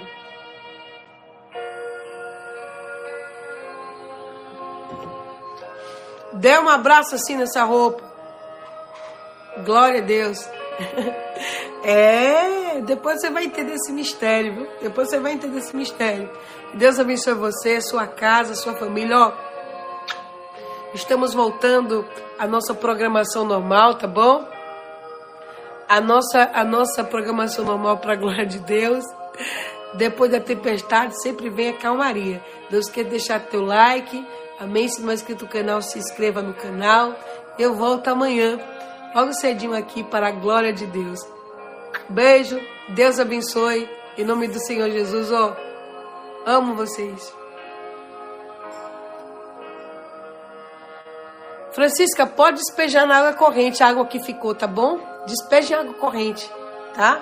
[6.34, 8.04] Dê um abraço assim nessa roupa.
[9.66, 10.48] Glória a Deus.
[11.84, 14.68] É, depois você vai entender esse mistério, viu?
[14.82, 16.30] Depois você vai entender esse mistério.
[16.74, 19.18] Deus abençoe você, sua casa, sua família.
[19.18, 19.32] Ó,
[20.94, 22.06] estamos voltando
[22.38, 24.46] à nossa programação normal, tá bom?
[25.88, 29.06] A nossa, a nossa programação normal para a glória de Deus.
[29.94, 32.44] Depois da tempestade, sempre vem a calmaria.
[32.70, 34.28] Deus quer deixar teu like.
[34.60, 34.88] Amém?
[34.88, 37.16] Se não é inscrito no canal, se inscreva no canal.
[37.58, 38.60] Eu volto amanhã,
[39.16, 41.20] logo cedinho aqui, para a glória de Deus.
[42.10, 42.60] Beijo,
[42.90, 43.90] Deus abençoe.
[44.18, 45.56] Em nome do Senhor Jesus, ó.
[46.46, 47.34] Amo vocês.
[51.72, 55.17] Francisca, pode despejar na água corrente a água que ficou, tá bom?
[55.28, 56.50] Despeje água corrente,
[56.96, 57.22] tá?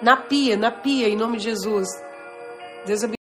[0.00, 1.88] Na pia, na pia, em nome de Jesus.
[2.86, 3.23] Deus abençoe.